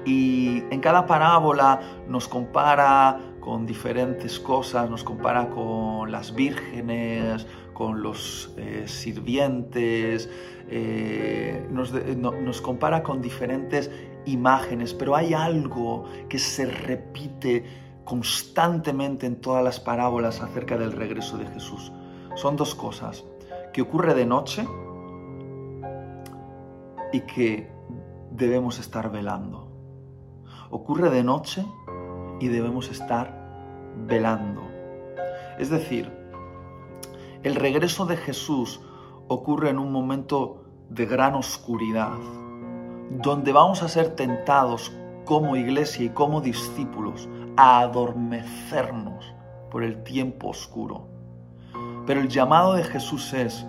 Y 0.04 0.62
en 0.70 0.80
cada 0.80 1.06
parábola 1.06 1.80
nos 2.08 2.28
compara 2.28 3.18
con 3.40 3.66
diferentes 3.66 4.38
cosas, 4.38 4.88
nos 4.88 5.02
compara 5.02 5.48
con 5.50 6.12
las 6.12 6.34
vírgenes, 6.34 7.46
con 7.72 8.02
los 8.02 8.52
eh, 8.56 8.84
sirvientes, 8.86 10.28
eh, 10.68 11.66
nos, 11.70 11.92
nos 11.92 12.60
compara 12.60 13.02
con 13.02 13.20
diferentes 13.20 13.90
imágenes, 14.26 14.94
pero 14.94 15.16
hay 15.16 15.34
algo 15.34 16.04
que 16.28 16.38
se 16.38 16.66
repite 16.66 17.64
constantemente 18.06 19.26
en 19.26 19.40
todas 19.40 19.62
las 19.62 19.80
parábolas 19.80 20.40
acerca 20.40 20.78
del 20.78 20.92
regreso 20.92 21.36
de 21.36 21.46
Jesús. 21.48 21.92
Son 22.36 22.56
dos 22.56 22.74
cosas, 22.74 23.24
que 23.74 23.82
ocurre 23.82 24.14
de 24.14 24.24
noche 24.24 24.66
y 27.12 27.20
que 27.20 27.70
debemos 28.30 28.78
estar 28.78 29.10
velando. 29.10 29.68
Ocurre 30.70 31.10
de 31.10 31.24
noche 31.24 31.66
y 32.40 32.48
debemos 32.48 32.90
estar 32.90 33.92
velando. 34.06 34.62
Es 35.58 35.68
decir, 35.68 36.10
el 37.42 37.56
regreso 37.56 38.06
de 38.06 38.16
Jesús 38.16 38.80
ocurre 39.28 39.70
en 39.70 39.78
un 39.78 39.90
momento 39.90 40.64
de 40.90 41.06
gran 41.06 41.34
oscuridad, 41.34 42.18
donde 43.10 43.52
vamos 43.52 43.82
a 43.82 43.88
ser 43.88 44.14
tentados 44.14 44.92
como 45.26 45.56
iglesia 45.56 46.06
y 46.06 46.08
como 46.08 46.40
discípulos 46.40 47.28
a 47.58 47.80
adormecernos 47.80 49.34
por 49.70 49.84
el 49.84 50.02
tiempo 50.04 50.48
oscuro. 50.48 51.08
Pero 52.06 52.20
el 52.20 52.28
llamado 52.28 52.74
de 52.74 52.84
Jesús 52.84 53.34
es, 53.34 53.66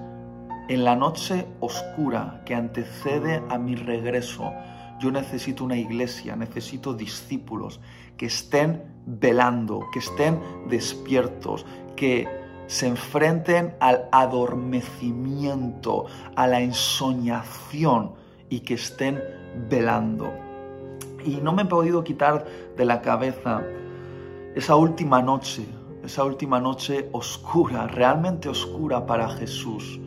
en 0.70 0.86
la 0.86 0.96
noche 0.96 1.46
oscura 1.60 2.41
que 2.46 2.56
antecede 2.56 3.43
a 3.50 3.58
mi 3.58 3.76
regreso, 3.76 4.54
yo 5.00 5.12
necesito 5.12 5.65
una 5.65 5.76
iglesia, 5.78 6.36
necesito 6.36 6.93
discípulos 6.93 7.80
que 8.15 8.28
estén 8.28 8.84
velando, 9.06 9.88
que 9.91 10.00
estén 10.00 10.39
despiertos, 10.70 11.65
que 11.96 12.28
se 12.67 12.88
enfrenten 12.88 13.76
al 13.80 14.08
adormecimiento, 14.12 16.06
a 16.36 16.48
la 16.48 16.62
ensoñación 16.62 18.13
y 18.50 18.62
que 18.62 18.74
estén 18.76 19.22
velando. 19.70 20.46
Y 21.28 21.42
no 21.42 21.52
me 21.52 21.63
he 21.63 21.66
podido 21.66 22.06
quitar 22.06 22.46
de 22.78 22.86
la 22.86 23.02
cabeza 23.02 23.62
esa 24.56 24.78
última 24.78 25.22
noche, 25.22 25.66
esa 26.02 26.24
última 26.24 26.62
noche 26.62 27.10
oscura, 27.12 27.86
realmente 27.86 28.48
oscura 28.48 29.06
para 29.06 29.28
Jesús. 29.28 30.00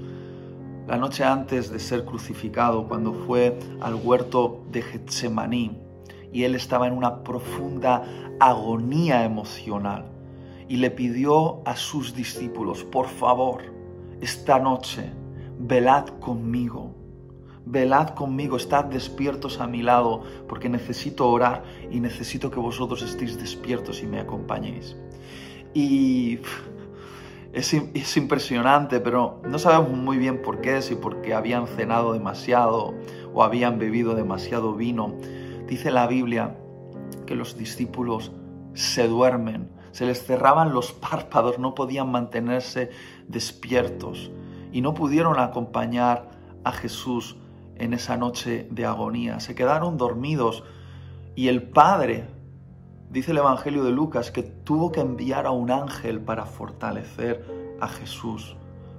La 0.86 0.96
noche 0.96 1.22
antes 1.22 1.70
de 1.70 1.78
ser 1.78 2.06
crucificado, 2.06 2.88
cuando 2.88 3.12
fue 3.12 3.58
al 3.82 3.96
huerto 3.96 4.62
de 4.72 4.80
Getsemaní 4.80 5.78
y 6.32 6.44
él 6.44 6.54
estaba 6.54 6.86
en 6.86 6.94
una 6.94 7.22
profunda 7.22 8.02
agonía 8.40 9.22
emocional 9.22 10.06
y 10.68 10.78
le 10.78 10.90
pidió 10.90 11.60
a 11.66 11.76
sus 11.76 12.14
discípulos, 12.14 12.82
por 12.82 13.08
favor, 13.08 13.60
esta 14.22 14.58
noche, 14.58 15.12
velad 15.58 16.06
conmigo 16.18 16.94
velad 17.66 18.10
conmigo, 18.10 18.56
estad 18.56 18.86
despiertos 18.86 19.60
a 19.60 19.66
mi 19.66 19.82
lado, 19.82 20.22
porque 20.48 20.68
necesito 20.68 21.28
orar 21.28 21.64
y 21.90 22.00
necesito 22.00 22.50
que 22.50 22.60
vosotros 22.60 23.02
estéis 23.02 23.38
despiertos 23.38 24.02
y 24.02 24.06
me 24.06 24.20
acompañéis. 24.20 24.96
Y 25.74 26.40
es, 27.52 28.16
impresionante, 28.16 29.00
pero 29.00 29.40
no 29.44 29.58
sabemos 29.58 29.96
muy 29.96 30.18
bien 30.18 30.42
por 30.42 30.60
qué, 30.60 30.82
si 30.82 30.94
porque 30.94 31.34
habían 31.34 31.66
cenado 31.66 32.12
demasiado 32.12 32.94
o 33.34 33.42
habían 33.42 33.78
bebido 33.78 34.14
demasiado 34.14 34.74
vino. 34.74 35.14
Dice 35.66 35.90
la 35.90 36.06
Biblia 36.06 36.56
que 37.26 37.34
los 37.34 37.56
discípulos 37.56 38.32
se 38.74 39.08
duermen, 39.08 39.68
se 39.92 40.06
les 40.06 40.24
cerraban 40.24 40.72
los 40.72 40.92
párpados, 41.10 41.58
no 41.58 41.74
podían 41.74 42.10
mantenerse 42.10 42.90
despiertos 43.28 44.30
y 44.72 44.80
no 44.80 44.94
pudieron 44.94 45.38
acompañar 45.38 46.30
a 46.64 46.72
Jesús 46.72 47.36
en 47.80 47.94
esa 47.94 48.16
noche 48.16 48.68
de 48.70 48.84
agonía. 48.84 49.40
Se 49.40 49.54
quedaron 49.54 49.96
dormidos 49.96 50.62
y 51.34 51.48
el 51.48 51.62
Padre, 51.62 52.28
dice 53.08 53.32
el 53.32 53.38
Evangelio 53.38 53.82
de 53.82 53.90
Lucas, 53.90 54.30
que 54.30 54.42
tuvo 54.42 54.92
que 54.92 55.00
enviar 55.00 55.46
a 55.46 55.50
un 55.50 55.70
ángel 55.70 56.20
para 56.20 56.44
fortalecer 56.44 57.44
a 57.80 57.88
Jesús, 57.88 58.56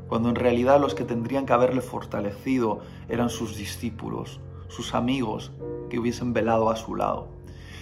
cuando 0.08 0.30
en 0.30 0.36
realidad 0.36 0.82
los 0.82 0.96
que 0.96 1.06
tendrían 1.06 1.46
que 1.46 1.54
haberle 1.54 1.82
fortalecido 1.82 2.82
eran 3.08 3.30
sus 3.30 3.56
discípulos, 3.56 4.42
sus 4.68 4.96
amigos 4.96 5.52
que 5.90 6.00
hubiesen 6.00 6.34
velado 6.34 6.70
a 6.70 6.76
su 6.76 6.96
lado. 6.96 7.28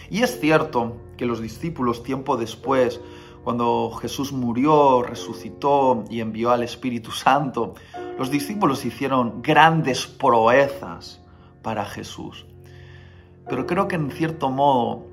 Y 0.09 0.23
es 0.23 0.39
cierto 0.39 0.97
que 1.17 1.25
los 1.25 1.39
discípulos 1.39 2.03
tiempo 2.03 2.35
después, 2.35 2.99
cuando 3.43 3.91
Jesús 4.01 4.33
murió, 4.33 5.01
resucitó 5.03 6.03
y 6.09 6.19
envió 6.19 6.51
al 6.51 6.63
Espíritu 6.63 7.11
Santo, 7.11 7.75
los 8.19 8.29
discípulos 8.29 8.83
hicieron 8.83 9.41
grandes 9.41 10.05
proezas 10.05 11.21
para 11.61 11.85
Jesús. 11.85 12.45
Pero 13.47 13.65
creo 13.65 13.87
que 13.87 13.95
en 13.95 14.11
cierto 14.11 14.49
modo 14.49 15.05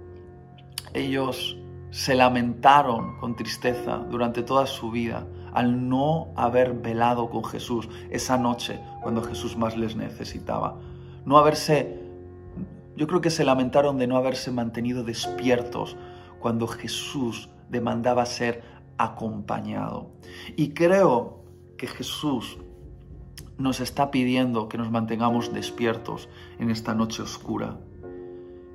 ellos 0.93 1.57
se 1.93 2.17
lamentaron 2.17 3.17
con 3.19 3.37
tristeza 3.37 3.99
durante 3.99 4.43
toda 4.43 4.67
su 4.67 4.91
vida 4.91 5.25
al 5.53 5.89
no 5.89 6.33
haber 6.35 6.73
velado 6.73 7.31
con 7.31 7.45
Jesús 7.45 7.89
esa 8.11 8.37
noche 8.39 8.81
cuando 9.05 9.23
Jesús 9.23 9.57
más 9.57 9.77
les 9.77 9.95
necesitaba. 9.95 10.77
No 11.25 11.39
haberse, 11.39 12.01
yo 12.97 13.07
creo 13.07 13.21
que 13.21 13.31
se 13.31 13.45
lamentaron 13.45 13.99
de 13.99 14.09
no 14.09 14.17
haberse 14.17 14.51
mantenido 14.51 15.05
despiertos 15.05 15.97
cuando 16.41 16.67
Jesús 16.67 17.51
demandaba 17.71 18.27
ser 18.27 18.65
acompañado. 18.99 20.11
Y 20.57 20.71
creo 20.71 21.45
que 21.79 21.87
Jesús 21.87 22.59
nos 23.59 23.81
está 23.81 24.11
pidiendo 24.11 24.69
que 24.69 24.79
nos 24.79 24.91
mantengamos 24.91 25.53
despiertos 25.53 26.29
en 26.59 26.71
esta 26.71 26.95
noche 26.95 27.23
oscura. 27.23 27.79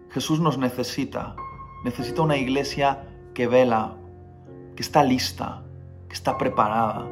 Jesús 0.10 0.39
nos 0.39 0.58
necesita, 0.58 1.36
necesita 1.84 2.22
una 2.22 2.38
iglesia 2.38 3.08
que 3.34 3.48
vela, 3.48 3.96
que 4.76 4.82
está 4.82 5.04
lista, 5.04 5.63
que 6.08 6.13
está 6.13 6.38
preparada, 6.38 7.08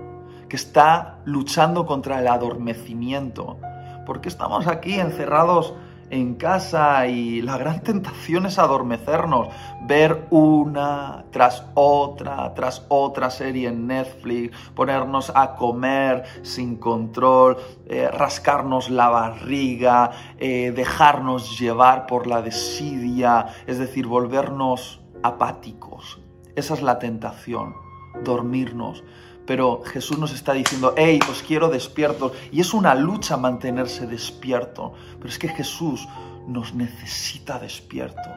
que 0.49 0.55
está 0.55 1.19
luchando 1.25 1.85
contra 1.85 2.19
el 2.19 2.27
adormecimiento, 2.27 3.57
porque 4.05 4.29
estamos 4.29 4.67
aquí 4.67 4.99
encerrados 4.99 5.73
en 6.09 6.35
casa 6.35 7.07
y 7.07 7.41
la 7.41 7.57
gran 7.57 7.79
tentación 7.83 8.45
es 8.45 8.59
adormecernos, 8.59 9.49
ver 9.81 10.27
una 10.29 11.25
tras 11.31 11.65
otra, 11.73 12.53
tras 12.53 12.85
otra 12.89 13.29
serie 13.29 13.69
en 13.69 13.87
Netflix, 13.87 14.55
ponernos 14.75 15.31
a 15.35 15.55
comer 15.55 16.23
sin 16.41 16.77
control, 16.77 17.57
eh, 17.85 18.09
rascarnos 18.11 18.89
la 18.89 19.09
barriga, 19.09 20.11
eh, 20.37 20.71
dejarnos 20.75 21.59
llevar 21.59 22.05
por 22.05 22.27
la 22.27 22.41
desidia, 22.41 23.47
es 23.67 23.79
decir, 23.79 24.07
volvernos 24.07 25.01
apáticos. 25.23 26.19
Esa 26.55 26.73
es 26.73 26.81
la 26.81 26.99
tentación, 26.99 27.75
dormirnos 28.23 29.03
pero 29.49 29.81
Jesús 29.83 30.19
nos 30.19 30.31
está 30.31 30.53
diciendo, 30.53 30.93
hey, 30.95 31.19
os 31.27 31.41
quiero 31.41 31.69
despiertos. 31.69 32.33
Y 32.51 32.61
es 32.61 32.71
una 32.71 32.93
lucha 32.93 33.35
mantenerse 33.35 34.05
despierto, 34.05 34.93
pero 35.17 35.27
es 35.27 35.39
que 35.39 35.47
Jesús 35.47 36.07
nos 36.45 36.75
necesita 36.75 37.57
despiertos. 37.57 38.27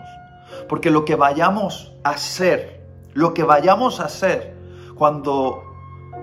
Porque 0.70 0.90
lo 0.90 1.04
que 1.04 1.14
vayamos 1.14 1.92
a 2.02 2.12
hacer, 2.12 2.86
lo 3.12 3.34
que 3.34 3.42
vayamos 3.42 4.00
a 4.00 4.06
hacer 4.06 4.56
cuando 4.94 5.62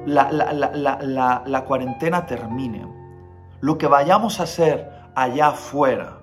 la, 0.08 0.32
la 1.46 1.66
cuarentena 1.66 2.26
termine, 2.26 2.92
lo 3.62 3.78
que 3.78 3.86
vayamos 3.86 4.40
a 4.40 4.44
hacer 4.44 4.90
allá 5.14 5.50
afuera, 5.50 6.18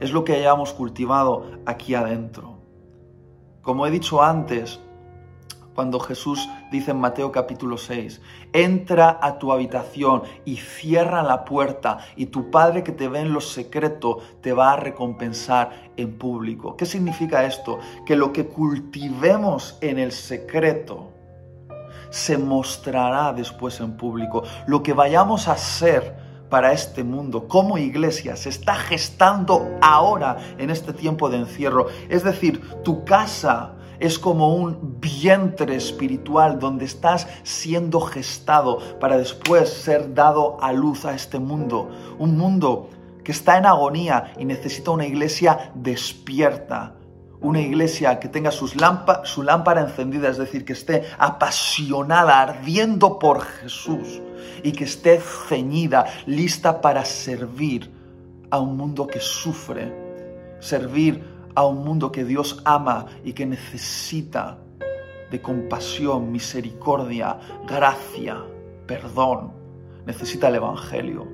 es 0.00 0.10
lo 0.10 0.24
que 0.24 0.36
hayamos 0.36 0.72
cultivado 0.72 1.44
aquí 1.66 1.94
adentro. 1.94 2.56
Como 3.60 3.86
he 3.86 3.90
dicho 3.90 4.22
antes, 4.22 4.80
cuando 5.76 6.00
Jesús 6.00 6.48
dice 6.72 6.92
en 6.92 6.98
Mateo 6.98 7.30
capítulo 7.30 7.76
6, 7.76 8.22
entra 8.54 9.18
a 9.20 9.38
tu 9.38 9.52
habitación 9.52 10.22
y 10.46 10.56
cierra 10.56 11.22
la 11.22 11.44
puerta 11.44 11.98
y 12.16 12.26
tu 12.26 12.50
Padre 12.50 12.82
que 12.82 12.92
te 12.92 13.08
ve 13.08 13.20
en 13.20 13.32
lo 13.34 13.42
secreto 13.42 14.18
te 14.40 14.54
va 14.54 14.72
a 14.72 14.76
recompensar 14.76 15.92
en 15.98 16.16
público. 16.18 16.76
¿Qué 16.76 16.86
significa 16.86 17.44
esto? 17.44 17.78
Que 18.06 18.16
lo 18.16 18.32
que 18.32 18.46
cultivemos 18.46 19.76
en 19.82 19.98
el 19.98 20.12
secreto 20.12 21.12
se 22.08 22.38
mostrará 22.38 23.34
después 23.34 23.78
en 23.80 23.98
público. 23.98 24.44
Lo 24.66 24.82
que 24.82 24.94
vayamos 24.94 25.46
a 25.46 25.52
hacer 25.52 26.16
para 26.48 26.72
este 26.72 27.04
mundo 27.04 27.48
como 27.48 27.76
iglesia 27.76 28.36
se 28.36 28.48
está 28.48 28.76
gestando 28.76 29.76
ahora 29.82 30.38
en 30.56 30.70
este 30.70 30.94
tiempo 30.94 31.28
de 31.28 31.38
encierro. 31.38 31.88
Es 32.08 32.24
decir, 32.24 32.62
tu 32.82 33.04
casa 33.04 33.75
es 33.98 34.18
como 34.18 34.54
un 34.54 35.00
vientre 35.00 35.76
espiritual 35.76 36.58
donde 36.58 36.84
estás 36.84 37.26
siendo 37.42 38.00
gestado 38.00 38.78
para 39.00 39.16
después 39.16 39.68
ser 39.68 40.14
dado 40.14 40.58
a 40.60 40.72
luz 40.72 41.04
a 41.04 41.14
este 41.14 41.38
mundo. 41.38 41.90
Un 42.18 42.36
mundo 42.36 42.90
que 43.24 43.32
está 43.32 43.58
en 43.58 43.66
agonía 43.66 44.32
y 44.38 44.44
necesita 44.44 44.92
una 44.92 45.06
iglesia 45.06 45.72
despierta. 45.74 46.94
Una 47.40 47.60
iglesia 47.60 48.18
que 48.18 48.28
tenga 48.28 48.50
sus 48.50 48.74
su 49.24 49.42
lámpara 49.42 49.82
encendida, 49.82 50.28
es 50.28 50.38
decir, 50.38 50.64
que 50.64 50.72
esté 50.72 51.04
apasionada, 51.18 52.40
ardiendo 52.40 53.18
por 53.18 53.42
Jesús 53.42 54.22
y 54.62 54.72
que 54.72 54.84
esté 54.84 55.20
ceñida, 55.20 56.06
lista 56.26 56.80
para 56.80 57.04
servir 57.04 57.92
a 58.50 58.58
un 58.58 58.76
mundo 58.76 59.06
que 59.06 59.20
sufre, 59.20 59.92
servir 60.60 61.35
a 61.56 61.64
un 61.64 61.82
mundo 61.82 62.12
que 62.12 62.24
Dios 62.24 62.62
ama 62.64 63.06
y 63.24 63.32
que 63.32 63.46
necesita 63.46 64.58
de 65.30 65.42
compasión, 65.42 66.30
misericordia, 66.30 67.38
gracia, 67.66 68.44
perdón. 68.86 69.52
Necesita 70.04 70.48
el 70.48 70.56
Evangelio. 70.56 71.26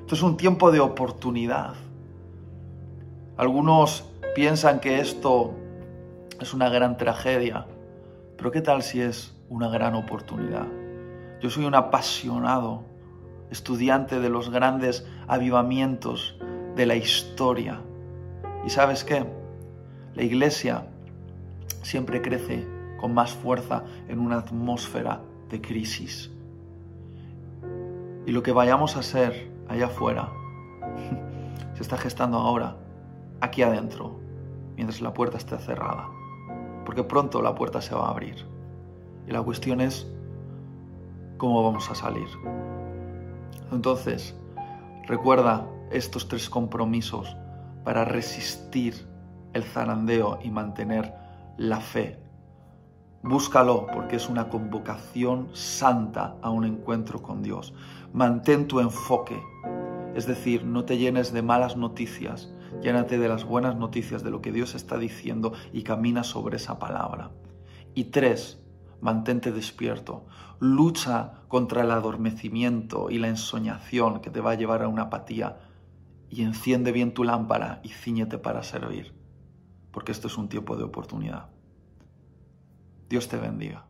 Esto 0.00 0.14
es 0.14 0.22
un 0.22 0.36
tiempo 0.38 0.70
de 0.70 0.80
oportunidad. 0.80 1.74
Algunos 3.36 4.08
piensan 4.34 4.80
que 4.80 5.00
esto 5.00 5.52
es 6.40 6.54
una 6.54 6.70
gran 6.70 6.96
tragedia, 6.96 7.66
pero 8.36 8.50
¿qué 8.52 8.62
tal 8.62 8.82
si 8.82 9.00
es 9.00 9.36
una 9.48 9.68
gran 9.68 9.96
oportunidad? 9.96 10.66
Yo 11.40 11.50
soy 11.50 11.64
un 11.64 11.74
apasionado 11.74 12.84
estudiante 13.50 14.20
de 14.20 14.28
los 14.28 14.50
grandes 14.50 15.04
avivamientos 15.26 16.38
de 16.76 16.86
la 16.86 16.94
historia. 16.94 17.80
¿Y 18.64 18.70
sabes 18.70 19.04
qué? 19.04 19.37
La 20.18 20.24
iglesia 20.24 20.84
siempre 21.82 22.20
crece 22.20 22.66
con 22.98 23.14
más 23.14 23.34
fuerza 23.34 23.84
en 24.08 24.18
una 24.18 24.38
atmósfera 24.38 25.22
de 25.48 25.60
crisis. 25.60 26.32
Y 28.26 28.32
lo 28.32 28.42
que 28.42 28.50
vayamos 28.50 28.96
a 28.96 28.98
hacer 28.98 29.48
allá 29.68 29.86
afuera 29.86 30.32
se 31.74 31.82
está 31.82 31.96
gestando 31.96 32.36
ahora, 32.36 32.78
aquí 33.40 33.62
adentro, 33.62 34.18
mientras 34.74 35.00
la 35.00 35.14
puerta 35.14 35.38
esté 35.38 35.56
cerrada. 35.56 36.08
Porque 36.84 37.04
pronto 37.04 37.40
la 37.40 37.54
puerta 37.54 37.80
se 37.80 37.94
va 37.94 38.08
a 38.08 38.10
abrir. 38.10 38.44
Y 39.28 39.30
la 39.30 39.42
cuestión 39.42 39.80
es 39.80 40.04
cómo 41.36 41.62
vamos 41.62 41.88
a 41.92 41.94
salir. 41.94 42.26
Entonces, 43.70 44.34
recuerda 45.06 45.64
estos 45.92 46.26
tres 46.26 46.50
compromisos 46.50 47.36
para 47.84 48.04
resistir 48.04 49.07
el 49.58 49.64
zarandeo 49.64 50.38
y 50.42 50.50
mantener 50.50 51.12
la 51.56 51.80
fe. 51.80 52.18
Búscalo 53.22 53.86
porque 53.92 54.16
es 54.16 54.28
una 54.28 54.48
convocación 54.48 55.48
santa 55.52 56.36
a 56.40 56.50
un 56.50 56.64
encuentro 56.64 57.20
con 57.20 57.42
Dios. 57.42 57.74
Mantén 58.12 58.68
tu 58.68 58.78
enfoque, 58.78 59.42
es 60.14 60.26
decir, 60.26 60.64
no 60.64 60.84
te 60.84 60.98
llenes 60.98 61.32
de 61.32 61.42
malas 61.42 61.76
noticias, 61.76 62.52
llénate 62.80 63.18
de 63.18 63.28
las 63.28 63.44
buenas 63.44 63.76
noticias 63.76 64.22
de 64.22 64.30
lo 64.30 64.40
que 64.40 64.52
Dios 64.52 64.76
está 64.76 64.98
diciendo 64.98 65.52
y 65.72 65.82
camina 65.82 66.22
sobre 66.22 66.56
esa 66.56 66.78
palabra. 66.78 67.32
Y 67.94 68.04
tres, 68.04 68.62
mantente 69.00 69.50
despierto. 69.50 70.26
Lucha 70.60 71.42
contra 71.48 71.82
el 71.82 71.90
adormecimiento 71.90 73.10
y 73.10 73.18
la 73.18 73.28
ensoñación 73.28 74.20
que 74.20 74.30
te 74.30 74.40
va 74.40 74.52
a 74.52 74.56
llevar 74.56 74.82
a 74.82 74.88
una 74.88 75.02
apatía 75.02 75.58
y 76.30 76.42
enciende 76.42 76.92
bien 76.92 77.14
tu 77.14 77.24
lámpara 77.24 77.80
y 77.82 77.88
ciñete 77.88 78.38
para 78.38 78.62
servir 78.62 79.17
porque 79.98 80.12
esto 80.12 80.28
es 80.28 80.38
un 80.38 80.48
tiempo 80.48 80.76
de 80.76 80.84
oportunidad. 80.84 81.48
Dios 83.08 83.26
te 83.26 83.36
bendiga. 83.36 83.87